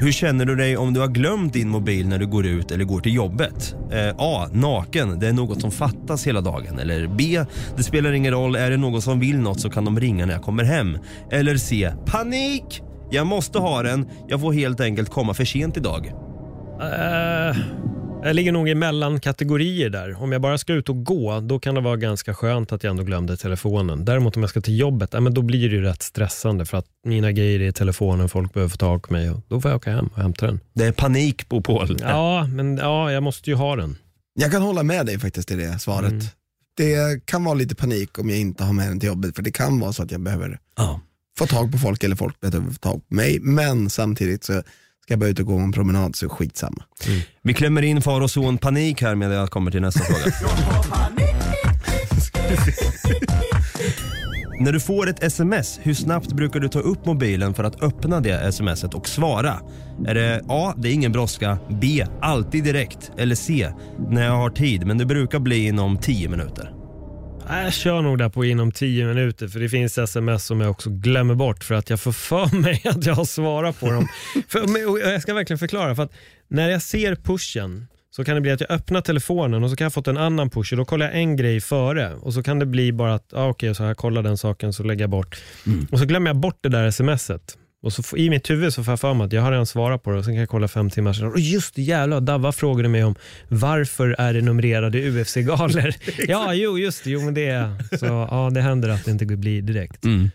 [0.00, 2.84] Hur känner du dig om du har glömt din mobil när du går ut eller
[2.84, 3.74] går till jobbet?
[3.92, 4.48] Eh, A.
[4.52, 6.78] Naken, det är något som fattas hela dagen.
[6.78, 7.44] Eller B.
[7.76, 10.32] Det spelar ingen roll, är det någon som vill något så kan de ringa när
[10.32, 10.98] jag kommer hem.
[11.30, 11.92] Eller C.
[12.06, 12.82] Panik!
[13.10, 16.12] Jag måste ha den, jag får helt enkelt komma för sent idag.
[16.80, 17.56] Eh,
[18.22, 20.22] jag ligger nog i mellankategorier där.
[20.22, 22.90] Om jag bara ska ut och gå, då kan det vara ganska skönt att jag
[22.90, 24.04] ändå glömde telefonen.
[24.04, 26.78] Däremot om jag ska till jobbet, eh, men då blir det ju rätt stressande för
[26.78, 29.70] att mina grejer är i telefonen, folk behöver få tag på mig och då får
[29.70, 30.60] jag åka hem och hämta den.
[30.74, 31.96] Det är panik på Paul.
[32.00, 33.96] Ja, men ja, jag måste ju ha den.
[34.34, 36.10] Jag kan hålla med dig faktiskt i det svaret.
[36.10, 36.24] Mm.
[36.76, 39.52] Det kan vara lite panik om jag inte har med den till jobbet för det
[39.52, 41.00] kan vara så att jag behöver Ja
[41.40, 43.38] få tag på folk eller folk behöver få tag på mig.
[43.40, 46.84] Men samtidigt så ska jag bara ut och gå en promenad så skitsamma.
[47.06, 47.20] Mm.
[47.42, 50.24] Vi klämmer in far och son panik här medan jag kommer till nästa fråga.
[54.60, 58.20] När du får ett sms, hur snabbt brukar du ta upp mobilen för att öppna
[58.20, 59.60] det smset och svara?
[60.06, 60.74] Är det A.
[60.76, 61.58] Det är ingen brådska.
[61.80, 62.06] B.
[62.20, 63.10] Alltid direkt.
[63.16, 63.72] Eller C.
[64.10, 66.79] När jag har tid, men det brukar bli inom 10 minuter.
[67.48, 70.90] Jag kör nog där på inom 10 minuter för det finns sms som jag också
[70.90, 74.08] glömmer bort för att jag får för mig att jag har svarat på dem.
[74.48, 76.12] för, jag ska verkligen förklara för att
[76.48, 79.84] när jag ser pushen så kan det bli att jag öppnar telefonen och så kan
[79.84, 82.58] jag fått en annan push och då kollar jag en grej före och så kan
[82.58, 85.10] det bli bara att, ah, okej, så har jag kollat den saken så lägger jag
[85.10, 85.42] bort.
[85.92, 87.56] Och så glömmer jag bort det där smset.
[87.82, 90.02] Och så i mitt huvud så får jag för mig att jag har redan svarat
[90.02, 91.30] på det och sen kan jag kolla fem timmar senare.
[91.32, 93.14] Och just det, jävlar, Davva frågade mig om
[93.48, 95.94] varför är det numrerade UFC-galor?
[96.28, 97.10] ja, jo, just det.
[97.10, 100.04] Jo, men det är, så, ja, det händer att det inte blir direkt.
[100.04, 100.30] Mm.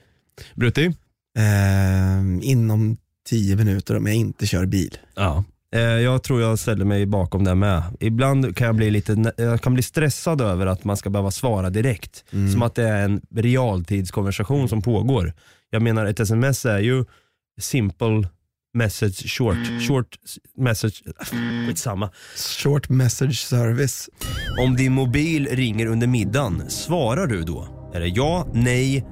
[0.56, 0.94] Brutti?
[1.38, 2.98] Ehm, inom
[3.30, 4.98] tio minuter om jag inte kör bil.
[5.16, 5.44] Ja.
[5.76, 7.84] Eh, Jag tror jag ställer mig bakom det med.
[8.00, 11.70] Ibland kan jag bli lite jag kan bli stressad över att man ska behöva svara
[11.70, 12.24] direkt.
[12.54, 15.34] Som att det är en realtidskonversation som pågår.
[15.70, 17.06] Jag menar ett sms är ju
[17.60, 18.28] simple
[18.74, 19.58] message short.
[19.88, 21.04] Short s- message,
[21.68, 22.12] skitsamma.
[22.64, 24.10] Short message service.
[24.60, 27.68] Om din mobil ringer under middagen, svarar du då?
[27.94, 29.06] Är det ja, nej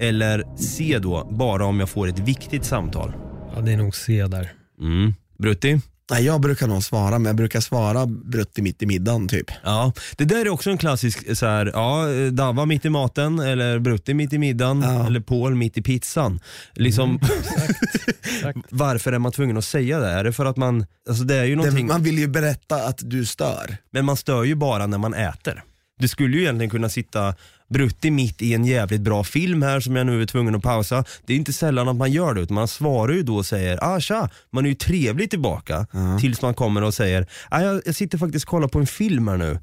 [0.00, 3.12] eller C då, bara om jag får ett viktigt samtal?
[3.54, 4.52] Ja, det är nog C där.
[4.80, 5.12] Mm.
[5.38, 5.80] Brutti?
[6.10, 9.46] Nej, jag brukar nog svara, men jag brukar svara brutti mitt i middagen typ.
[9.64, 13.78] Ja, det där är också en klassisk, så här, ja, Dava mitt i maten, eller
[13.78, 15.06] Brutti mitt i middagen, Ja.
[15.06, 16.40] eller Paul mitt i pizzan.
[16.74, 17.20] Liksom,
[18.70, 20.10] varför är man tvungen att säga det?
[20.10, 22.76] Är det för att man, alltså det är ju Det, någonting, man vill ju berätta
[22.76, 23.76] att du stör.
[23.90, 25.62] men man stör ju bara när man äter.
[25.98, 27.34] Du skulle ju egentligen kunna sitta
[27.72, 31.04] Brutti mitt i en jävligt bra film här som jag nu är tvungen att pausa.
[31.26, 33.78] Det är inte sällan att man gör det, utan man svarar ju då och säger
[33.84, 35.86] ah tja, man är ju trevlig tillbaka
[36.20, 39.28] tills man kommer och säger ah, jag, jag sitter faktiskt och kollar på en film
[39.28, 39.58] här nu.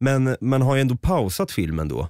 [0.00, 2.08] Men man har ju ändå pausat filmen då.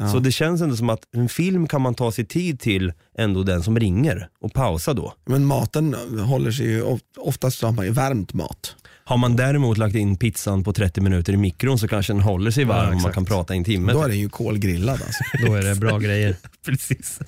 [0.00, 0.08] Ja.
[0.12, 3.42] Så det känns ändå som att en film kan man ta sig tid till ändå
[3.42, 5.12] den som ringer och pausa då.
[5.24, 5.94] Men maten
[6.26, 8.76] håller sig ju, of- oftast så har man ju värmt mat.
[9.04, 12.50] Har man däremot lagt in pizzan på 30 minuter i mikron så kanske den håller
[12.50, 13.92] sig varm och man kan prata en timme.
[13.92, 15.22] Då är den ju kolgrillad alltså.
[15.46, 16.36] Då är det bra grejer.
[16.66, 17.20] Precis.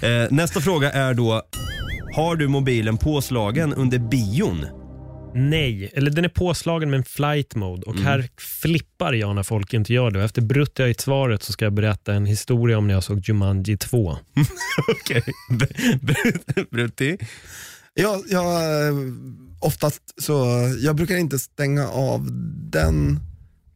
[0.00, 1.42] Eh, nästa fråga är då,
[2.14, 4.66] har du mobilen påslagen under bion?
[5.34, 8.28] Nej, eller den är påslagen med en flight mode och här
[8.62, 10.24] flippar jag när folk inte gör det.
[10.24, 14.18] Efter bruttiga svaret så ska jag berätta en historia om när jag såg Jumanji 2.
[14.88, 15.22] Okej.
[16.70, 17.18] Brutti?
[17.94, 18.44] Jag, jag,
[18.88, 18.94] eh,
[19.60, 20.44] oftast så,
[20.80, 22.28] jag brukar inte stänga av
[22.70, 23.20] den,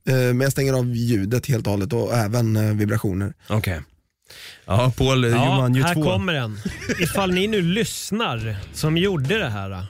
[0.08, 3.34] eh, men jag stänger av ljudet helt och hållet och även eh, vibrationer.
[3.48, 3.80] Okej.
[4.66, 6.02] Ja, Paul, Ja, Jumanji här 2.
[6.02, 6.58] kommer den.
[7.00, 9.86] Ifall ni nu lyssnar som gjorde det här.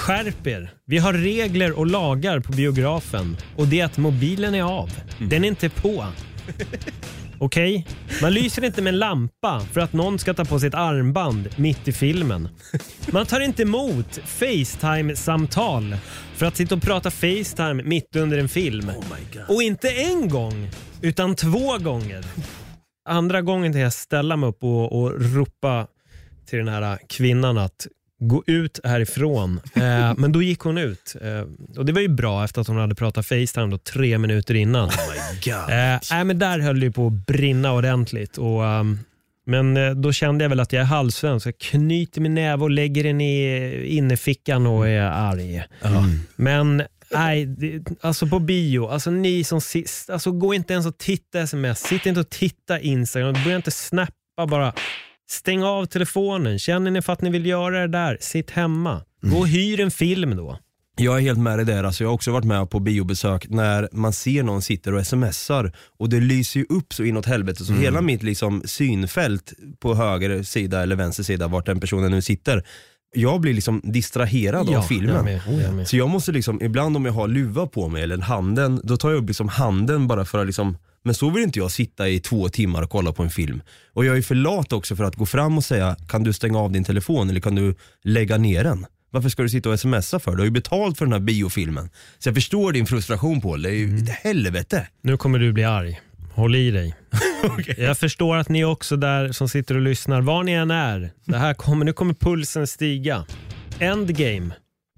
[0.00, 0.70] Skärp er.
[0.86, 4.90] Vi har regler och lagar på biografen och det är att mobilen är av.
[5.18, 6.06] Den är inte på.
[7.38, 7.86] Okej?
[8.22, 11.48] Man lyser inte med en lampa för att någon ska ta på sig ett armband
[11.56, 12.48] mitt i filmen.
[13.12, 15.96] Man tar inte emot Facetime-samtal
[16.34, 18.90] för att sitta och prata Facetime mitt under en film.
[19.48, 20.70] Och inte en gång,
[21.02, 22.24] utan två gånger.
[23.08, 25.86] Andra gången till jag ställa mig upp och, och ropa
[26.46, 27.86] till den här kvinnan att
[28.20, 29.60] gå ut härifrån.
[29.74, 31.16] Eh, men då gick hon ut.
[31.20, 34.54] Eh, och Det var ju bra efter att hon hade pratat Facetime då, tre minuter
[34.54, 34.88] innan.
[35.68, 38.38] Eh, nej, men där höll det ju på att brinna ordentligt.
[38.38, 38.98] Och, ehm,
[39.46, 41.46] men eh, då kände jag väl att jag är halvsvensk.
[41.46, 45.64] Jag knyter min näve och lägger den i innerfickan och är arg.
[46.36, 46.82] Men
[47.14, 51.40] nej, det, alltså på bio, alltså ni som sist, alltså gå inte ens och titta
[51.40, 54.72] sms, sitt inte och titta Instagram, börja inte snappa bara.
[55.30, 59.02] Stäng av telefonen, känner ni för att ni vill göra det där, sitt hemma.
[59.22, 60.58] Gå och hyr en film då.
[60.96, 61.84] Jag är helt med dig där.
[61.84, 65.72] Alltså jag har också varit med på biobesök när man ser någon sitter och smsar
[65.98, 70.42] och det lyser ju upp så inåt helvete så hela mitt liksom synfält på höger
[70.42, 72.64] sida eller vänster sida, vart den personen nu sitter,
[73.14, 75.24] jag blir liksom distraherad av jag filmen.
[75.24, 75.88] med, jag med.
[75.88, 79.10] Så jag måste liksom, ibland om jag har luva på mig eller handen, då tar
[79.10, 82.20] jag upp liksom handen bara för att liksom men så vill inte jag sitta i
[82.20, 83.62] två timmar och kolla på en film.
[83.92, 86.58] Och jag är för lat också för att gå fram och säga, kan du stänga
[86.58, 88.86] av din telefon eller kan du lägga ner den?
[89.10, 90.30] Varför ska du sitta och smsa för?
[90.30, 91.90] Du har ju betalt för den här biofilmen.
[92.18, 94.88] Så jag förstår din frustration Paul, det är ju ett helvete.
[95.02, 96.00] Nu kommer du bli arg.
[96.34, 96.94] Håll i dig.
[97.76, 101.36] Jag förstår att ni också där som sitter och lyssnar, var ni än är, det
[101.36, 103.26] här kommer, nu kommer pulsen stiga.
[103.78, 104.50] Endgame,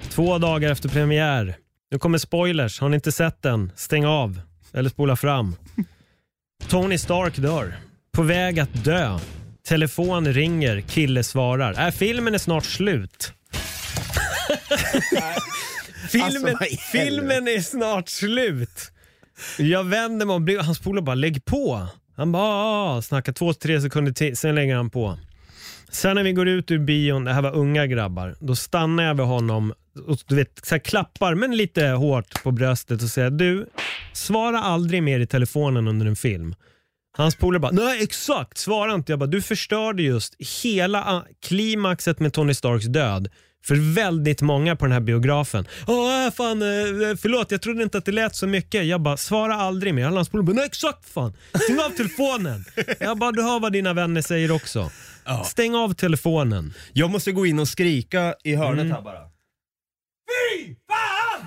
[0.09, 1.57] två dagar efter premiär.
[1.91, 4.41] Nu kommer spoilers, har ni inte sett den, stäng av
[4.73, 5.57] eller spola fram.
[6.69, 7.75] Tony Stark dör,
[8.13, 9.19] på väg att dö.
[9.69, 11.87] Telefon ringer, kille svarar.
[11.87, 13.33] Äh, filmen är snart slut.
[16.11, 18.93] filmen, Alltså, filmen är snart slut.
[19.59, 21.87] Jag vänder mig om, han spolar bara lägg på.
[22.17, 22.43] Han bara,
[22.97, 25.19] "Ah", snackar två, tre sekunder till, sen lägger han på.
[25.91, 29.15] Sen när vi går ut ur bion, det här var unga grabbar, då stannar jag
[29.15, 29.75] vid honom
[30.07, 33.67] och du vet, så här, klappar men lite hårt på bröstet och säger du,
[34.13, 36.55] svara aldrig mer i telefonen under en film.
[37.17, 39.13] Hans polare bara, nej exakt, svara inte.
[39.13, 43.29] Jag bara, du förstörde just hela ah, klimaxet med Tony Starks död
[43.65, 45.67] för väldigt många på den här biografen.
[45.87, 48.87] Åh, fan, eh, förlåt, jag trodde inte att det lät så mycket.
[48.87, 50.05] Jag bara, svara aldrig mer.
[50.05, 51.33] Hans polare bara, nej exakt fan,
[51.63, 52.65] stäng av telefonen.
[52.99, 54.91] Jag bara, du hör vad dina vänner säger också.
[55.45, 56.75] Stäng av telefonen.
[56.93, 59.32] Jag måste gå in och skrika i hörnet här bara.
[60.33, 61.47] Fy fan!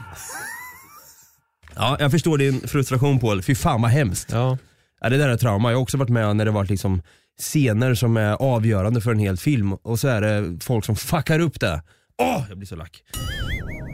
[1.75, 3.43] Ja, jag förstår din frustration Paul.
[3.43, 4.31] Fy fan vad hemskt.
[4.31, 4.57] Ja.
[5.01, 5.71] Ja, det där är trauma.
[5.71, 7.01] Jag har också varit med när det varit liksom
[7.39, 11.39] scener som är avgörande för en hel film och så är det folk som fuckar
[11.39, 11.81] upp det.
[12.17, 13.03] Åh, jag blir så lack.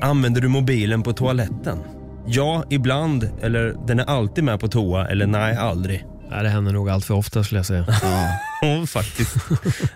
[0.01, 1.79] Använder du mobilen på toaletten?
[2.27, 3.29] Ja, ibland.
[3.41, 5.07] Eller den är alltid med på toa.
[5.07, 6.05] Eller nej, aldrig.
[6.31, 7.85] Nej, det händer nog allt för ofta skulle jag säga.
[8.61, 9.35] Ja, faktiskt.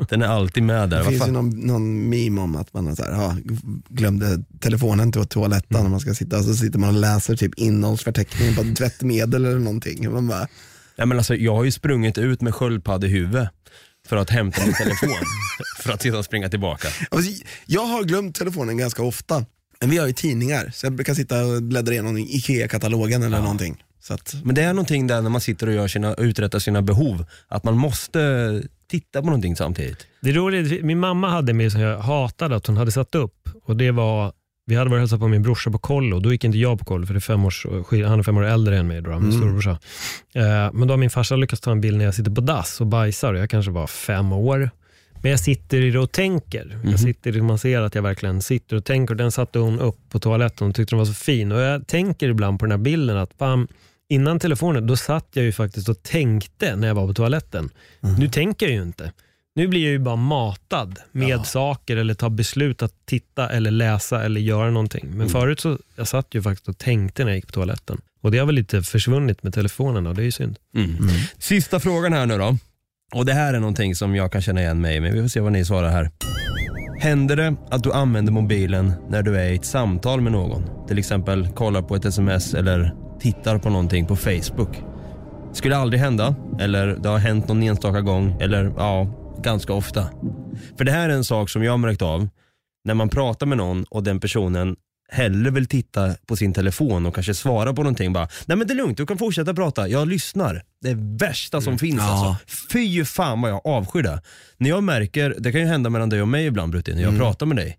[0.09, 1.03] Den är alltid med där.
[1.03, 3.35] Det finns ju någon, någon meme om att man har så här, ja,
[3.89, 7.53] glömde telefonen till toaletten när man ska sitta och så sitter man och läser typ
[7.57, 10.11] innehållsförteckningen på tvättmedel eller någonting.
[10.11, 10.47] Man bara,
[10.95, 13.47] Ja, men alltså, jag har ju sprungit ut med sköldpaddehuvud
[14.07, 15.09] för att hämta min telefon.
[15.83, 16.87] för att sedan springa tillbaka.
[17.11, 17.31] alltså,
[17.65, 19.45] jag har glömt telefonen ganska ofta.
[19.79, 23.83] Men vi har ju tidningar, så jag brukar sitta och bläddra igenom IKEA-katalogen eller någonting.
[24.09, 27.25] Att, Men det är någonting där när man sitter och gör sina, uträttar sina behov,
[27.47, 30.07] att man måste titta på någonting samtidigt.
[30.21, 33.49] Det är roligt, min mamma hade mig som jag hatade att hon hade satt upp
[33.63, 34.33] och det var
[34.67, 36.19] vi hade varit och hälsat på min brorsa på kollo.
[36.19, 38.43] Då gick inte jag på kollo för det är fem års, han är fem år
[38.43, 39.79] äldre än mig, då, min storebrorsa.
[40.33, 42.81] Eh, men då har min farsa lyckats ta en bild när jag sitter på dass
[42.81, 44.69] och bajsar jag kanske var fem år.
[45.21, 46.79] Men jag sitter i det och tänker.
[46.83, 49.15] Jag sitter, man ser att jag verkligen sitter och tänker.
[49.15, 51.51] Den satte hon upp på toaletten och tyckte den var så fin.
[51.51, 53.67] Och Jag tänker ibland på den här bilden att bam,
[54.09, 57.69] innan telefonen, då satt jag ju faktiskt och tänkte när jag var på toaletten.
[58.17, 59.11] Nu tänker jag ju inte.
[59.55, 64.23] Nu blir jag ju bara matad med saker eller tar beslut att titta eller läsa
[64.23, 65.05] eller göra någonting.
[65.09, 68.01] Men förut så jag satt ju faktiskt och tänkte när jag gick på toaletten.
[68.21, 70.59] Och det har väl lite försvunnit med telefonen och det är ju synd.
[71.37, 72.57] Sista frågan här nu då.
[73.13, 75.27] Och det här är någonting som jag kan känna igen mig i, men vi får
[75.27, 76.11] se vad ni svarar här.
[76.99, 80.87] Händer det att du använder mobilen när du är i ett samtal med någon?
[80.87, 84.83] Till exempel kollar på ett sms eller tittar på någonting på Facebook.
[85.53, 89.07] Skulle aldrig hända, eller det har hänt någon enstaka gång, eller ja,
[89.43, 90.09] ganska ofta.
[90.77, 92.29] För det här är en sak som jag har märkt av,
[92.83, 94.75] när man pratar med någon och den personen
[95.09, 98.73] hellre vill titta på sin telefon och kanske svara på någonting bara, nej men det
[98.73, 100.63] är lugnt, du kan fortsätta prata, jag lyssnar.
[100.81, 102.35] Det är värsta som finns alltså.
[102.73, 104.21] Fy fan vad jag avskyr det.
[104.57, 107.17] När jag märker, det kan ju hända mellan dig och mig ibland Brutti, när jag
[107.17, 107.77] pratar med dig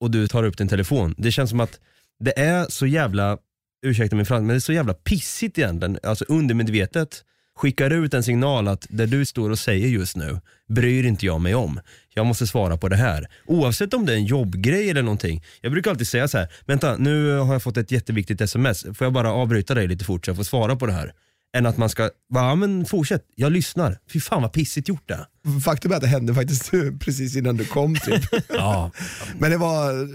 [0.00, 1.14] och du tar upp din telefon.
[1.18, 1.80] Det känns som att
[2.18, 3.38] det är så jävla,
[3.86, 7.24] ursäkta min franska, men det är så jävla pissigt egentligen, alltså undermedvetet
[7.56, 11.40] skickar ut en signal att det du står och säger just nu bryr inte jag
[11.40, 11.80] mig om.
[12.14, 13.26] Jag måste svara på det här.
[13.46, 15.44] Oavsett om det är en jobbgrej eller någonting.
[15.60, 19.04] Jag brukar alltid säga så här: vänta nu har jag fått ett jätteviktigt sms, får
[19.04, 21.12] jag bara avbryta dig lite fort så jag får svara på det här?
[21.56, 23.98] Än att man ska, ja men fortsätt, jag lyssnar.
[24.12, 25.26] Fy fan vad pissigt gjort det.
[25.64, 26.70] faktum är att det hände faktiskt
[27.00, 27.94] precis innan du kom.
[27.96, 28.22] Typ.
[28.48, 28.90] Ja.
[29.38, 30.08] Men det var,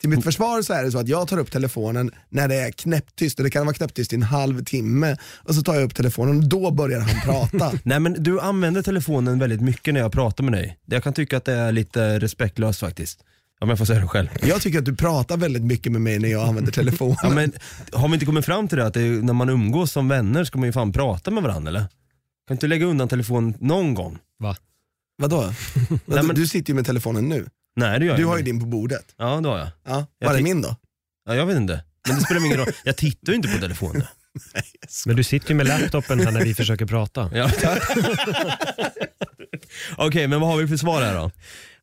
[0.00, 2.70] till mitt försvar så är det så att jag tar upp telefonen när det är
[2.70, 5.16] knäpptyst, och det kan vara knäpptyst i en halv timme.
[5.36, 7.78] Och så tar jag upp telefonen och då börjar han prata.
[7.82, 10.78] Nej men du använder telefonen väldigt mycket när jag pratar med dig.
[10.86, 13.20] Jag kan tycka att det är lite respektlöst faktiskt.
[13.60, 14.28] Om jag får säga det själv.
[14.42, 17.16] Jag tycker att du pratar väldigt mycket med mig när jag använder telefonen.
[17.22, 17.52] Ja, men,
[17.92, 20.44] har vi inte kommit fram till det att det är, när man umgås som vänner
[20.44, 21.84] ska man ju fan prata med varandra eller?
[22.48, 24.18] Kan inte lägga undan telefonen någon gång?
[24.38, 24.56] Va?
[25.18, 25.40] Vadå?
[26.06, 27.46] Nej, men- Du sitter ju med telefonen nu.
[27.76, 28.50] Nej det gör Du jag har ju inte.
[28.50, 29.04] din på bordet.
[29.18, 29.68] Ja det har jag.
[29.86, 30.76] Ja, Jag var är min då?
[31.28, 31.84] Ja, jag vet inte.
[32.08, 32.68] Men det spelar ingen roll.
[32.84, 34.02] Jag tittar ju inte på telefonen.
[35.06, 37.30] Men du sitter ju med laptopen här när vi försöker prata.
[37.34, 37.50] Ja.
[39.96, 41.30] Okej men vad har vi för svar här då?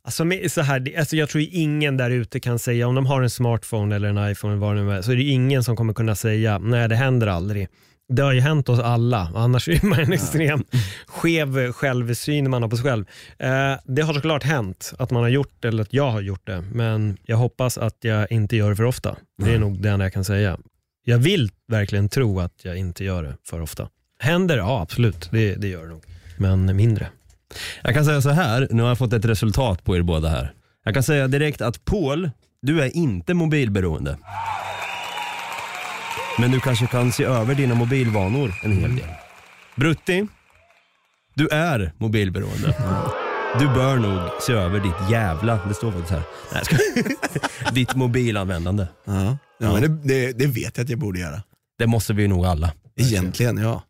[0.04, 2.96] Alltså, med- så här, det- alltså jag tror ju ingen där ute kan säga, om
[2.96, 5.24] de har en smartphone eller en iPhone eller vad det nu är, så är det
[5.24, 7.68] ingen som kommer kunna säga, nej det händer aldrig.
[8.10, 10.64] Det har ju hänt oss alla, annars är man en extrem
[11.08, 13.06] skev självsyn man har på sig själv.
[13.38, 16.48] Eh, det har såklart hänt att man har gjort det, eller att jag har gjort
[16.48, 19.16] det, men jag hoppas att jag inte gör det för ofta.
[19.38, 20.58] Det är nog det enda jag kan säga.
[21.04, 23.90] Jag vill verkligen tro att jag inte gör det för ofta.
[24.20, 24.58] Händer?
[24.58, 26.04] Ja absolut, det, det gör det nog.
[26.38, 27.08] Men mindre.
[27.84, 30.54] Jag kan säga så här, nu har jag fått ett resultat på er båda här.
[30.86, 32.30] Jag kan säga direkt att Paul,
[32.62, 34.18] du är inte mobilberoende.
[36.40, 39.08] Men du kanske kan se över dina mobilvanor en hel del.
[39.76, 40.28] Brutti,
[41.34, 42.76] du är mobilberoende.
[43.60, 46.24] Du bör nog se över ditt jävla, det står faktiskt här,
[46.54, 47.72] Nej, ska...
[47.72, 48.88] ditt mobilanvändande.
[49.06, 51.42] Ja, ja, Men det, det, det vet jag att jag borde göra.
[51.80, 52.74] Det måste vi nog alla.
[52.96, 53.84] Egentligen ja.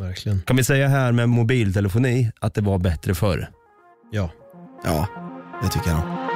[0.00, 0.42] Verkligen.
[0.42, 3.48] Kan vi säga här med mobiltelefoni att det var bättre förr?
[4.10, 4.30] Ja.
[4.84, 5.08] Ja,
[5.62, 6.30] det tycker jag nog.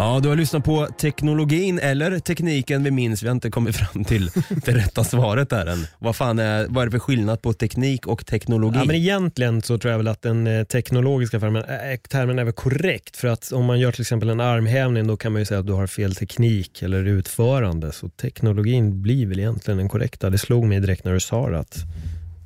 [0.00, 3.22] Ja, du har lyssnat på teknologin eller tekniken vi minns.
[3.22, 4.30] Vi har inte kommit fram till
[4.64, 5.86] det rätta svaret där än.
[5.98, 8.78] Vad fan är, vad är det för skillnad på teknik och teknologi?
[8.78, 12.44] Ja, men egentligen så tror jag väl att den eh, teknologiska termen, äh, termen är
[12.44, 13.16] väl korrekt.
[13.16, 15.66] För att om man gör till exempel en armhävning då kan man ju säga att
[15.66, 17.92] du har fel teknik eller utförande.
[17.92, 20.30] Så teknologin blir väl egentligen den korrekta.
[20.30, 21.58] Det slog mig direkt när du sa det.
[21.58, 21.78] Att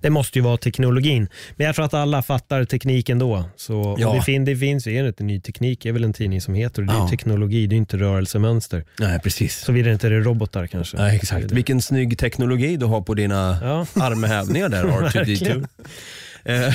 [0.03, 1.29] det måste ju vara teknologin.
[1.57, 3.45] Men jag tror att alla fattar tekniken då.
[3.57, 4.13] Så, Ja.
[4.15, 5.81] det, fin, det finns ju, är det inte ny teknik?
[5.83, 7.09] Det är väl en tidning som heter det är Ja.
[7.09, 8.85] teknologi, det är inte rörelsemönster.
[8.99, 9.59] Nej, precis.
[9.59, 10.97] Såvida det inte är robotar kanske.
[10.97, 11.43] Nej, exakt.
[11.43, 11.55] Det det.
[11.55, 13.87] Vilken snygg teknologi du har på dina Ja.
[14.03, 15.15] armhävningar där, R2D2.
[15.15, 15.67] Verkligen.
[16.45, 16.75] Eh,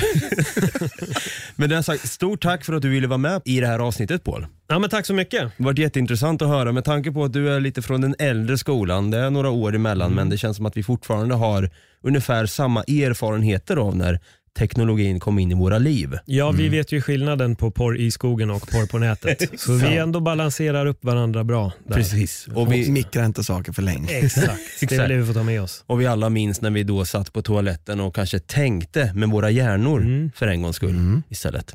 [1.56, 3.78] Men det har sagt, stort tack för att du ville vara med i det här
[3.78, 4.46] avsnittet Paul.
[4.68, 5.40] ja, men tack så mycket.
[5.40, 8.14] Det har varit jätteintressant att höra med tanke på att du är lite från den
[8.18, 9.10] äldre skolan.
[9.10, 11.70] Det är några år emellan men det känns som att vi fortfarande har
[12.02, 14.20] ungefär samma erfarenheter av när
[14.58, 16.18] teknologin kom in i våra liv.
[16.24, 16.56] Ja, Mm.
[16.62, 19.50] vi vet ju skillnaden på porr i skogen och porr på nätet.
[19.60, 21.72] Så vi ändå balanserar upp varandra bra.
[21.86, 21.94] Där.
[21.94, 22.48] Precis.
[22.54, 24.08] Och vi, mikra inte saker för länge.
[24.18, 24.60] Exakt.
[24.88, 25.84] Det är det vi får ta med oss.
[25.86, 29.50] och vi alla minns när vi då satt på toaletten och kanske tänkte med våra
[29.50, 30.30] hjärnor Mm.
[30.34, 31.74] för en gångs skull istället.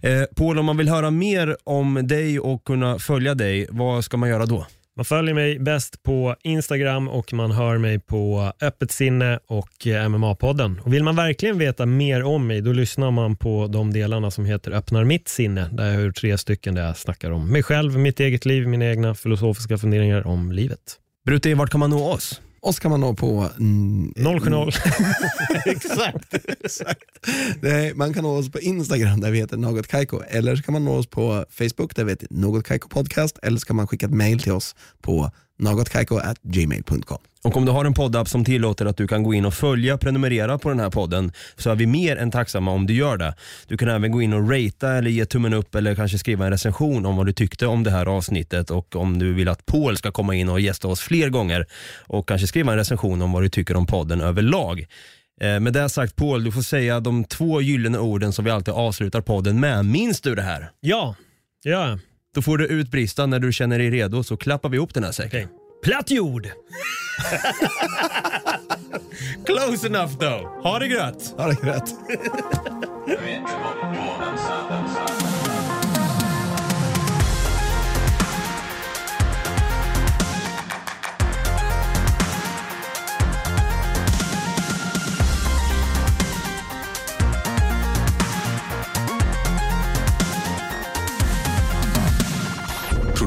[0.00, 4.16] Eh, Paul, om man vill höra mer om dig och kunna följa dig, vad ska
[4.16, 4.66] man göra då?
[4.98, 10.08] Man följer mig bäst på Instagram och man hör mig på Öppet sinne och eh,
[10.08, 10.80] MMA-podden.
[10.80, 14.44] Och vill man verkligen veta mer om mig, då lyssnar man på de delarna som
[14.44, 17.98] heter Öppnar mitt sinne, där jag har tre stycken där jag snackar om mig själv,
[17.98, 20.96] mitt eget liv, mina egna filosofiska funderingar om livet.
[21.26, 22.40] Brutti, vart kan man nå oss?
[22.60, 23.48] Oss kan man nå på...
[23.58, 24.78] Mm, 070.
[25.64, 26.34] Exakt.
[26.64, 27.28] Exakt.
[27.62, 30.72] Nej, man kan nå oss på Instagram där vi heter Något Kaiko eller så kan
[30.72, 33.86] man nå oss på Facebook där vi heter Något Kaiko Podcast eller så kan man
[33.86, 37.18] skicka ett mail till oss på nogotkaiko.gmail.com.
[37.44, 39.98] Och om du har en poddapp som tillåter att du kan gå in och följa,
[39.98, 43.34] prenumerera på den här podden så är vi mer än tacksamma om du gör det.
[43.66, 46.50] Du kan även gå in och ratea eller ge tummen upp eller kanske skriva en
[46.50, 49.96] recension om vad du tyckte om det här avsnittet och om du vill att Paul
[49.96, 51.66] ska komma in och gästa oss fler gånger
[52.06, 54.86] och kanske skriva en recension om vad du tycker om podden överlag.
[55.40, 58.74] Eh, Med det sagt Paul, du får säga de två gyllene orden som vi alltid
[58.74, 59.84] avslutar podden med.
[59.84, 60.70] Minns du det här?
[60.80, 61.14] Ja,
[61.62, 61.98] ja.
[62.38, 65.12] Då får du utbrista när du känner dig redo så klappar vi ihop den här
[65.12, 65.40] säcken.
[65.40, 65.48] Okej.
[65.82, 66.48] Platt jord!
[69.46, 70.62] Close enough though.
[70.62, 71.34] Ha det gött!
[71.38, 71.82] Ja, det är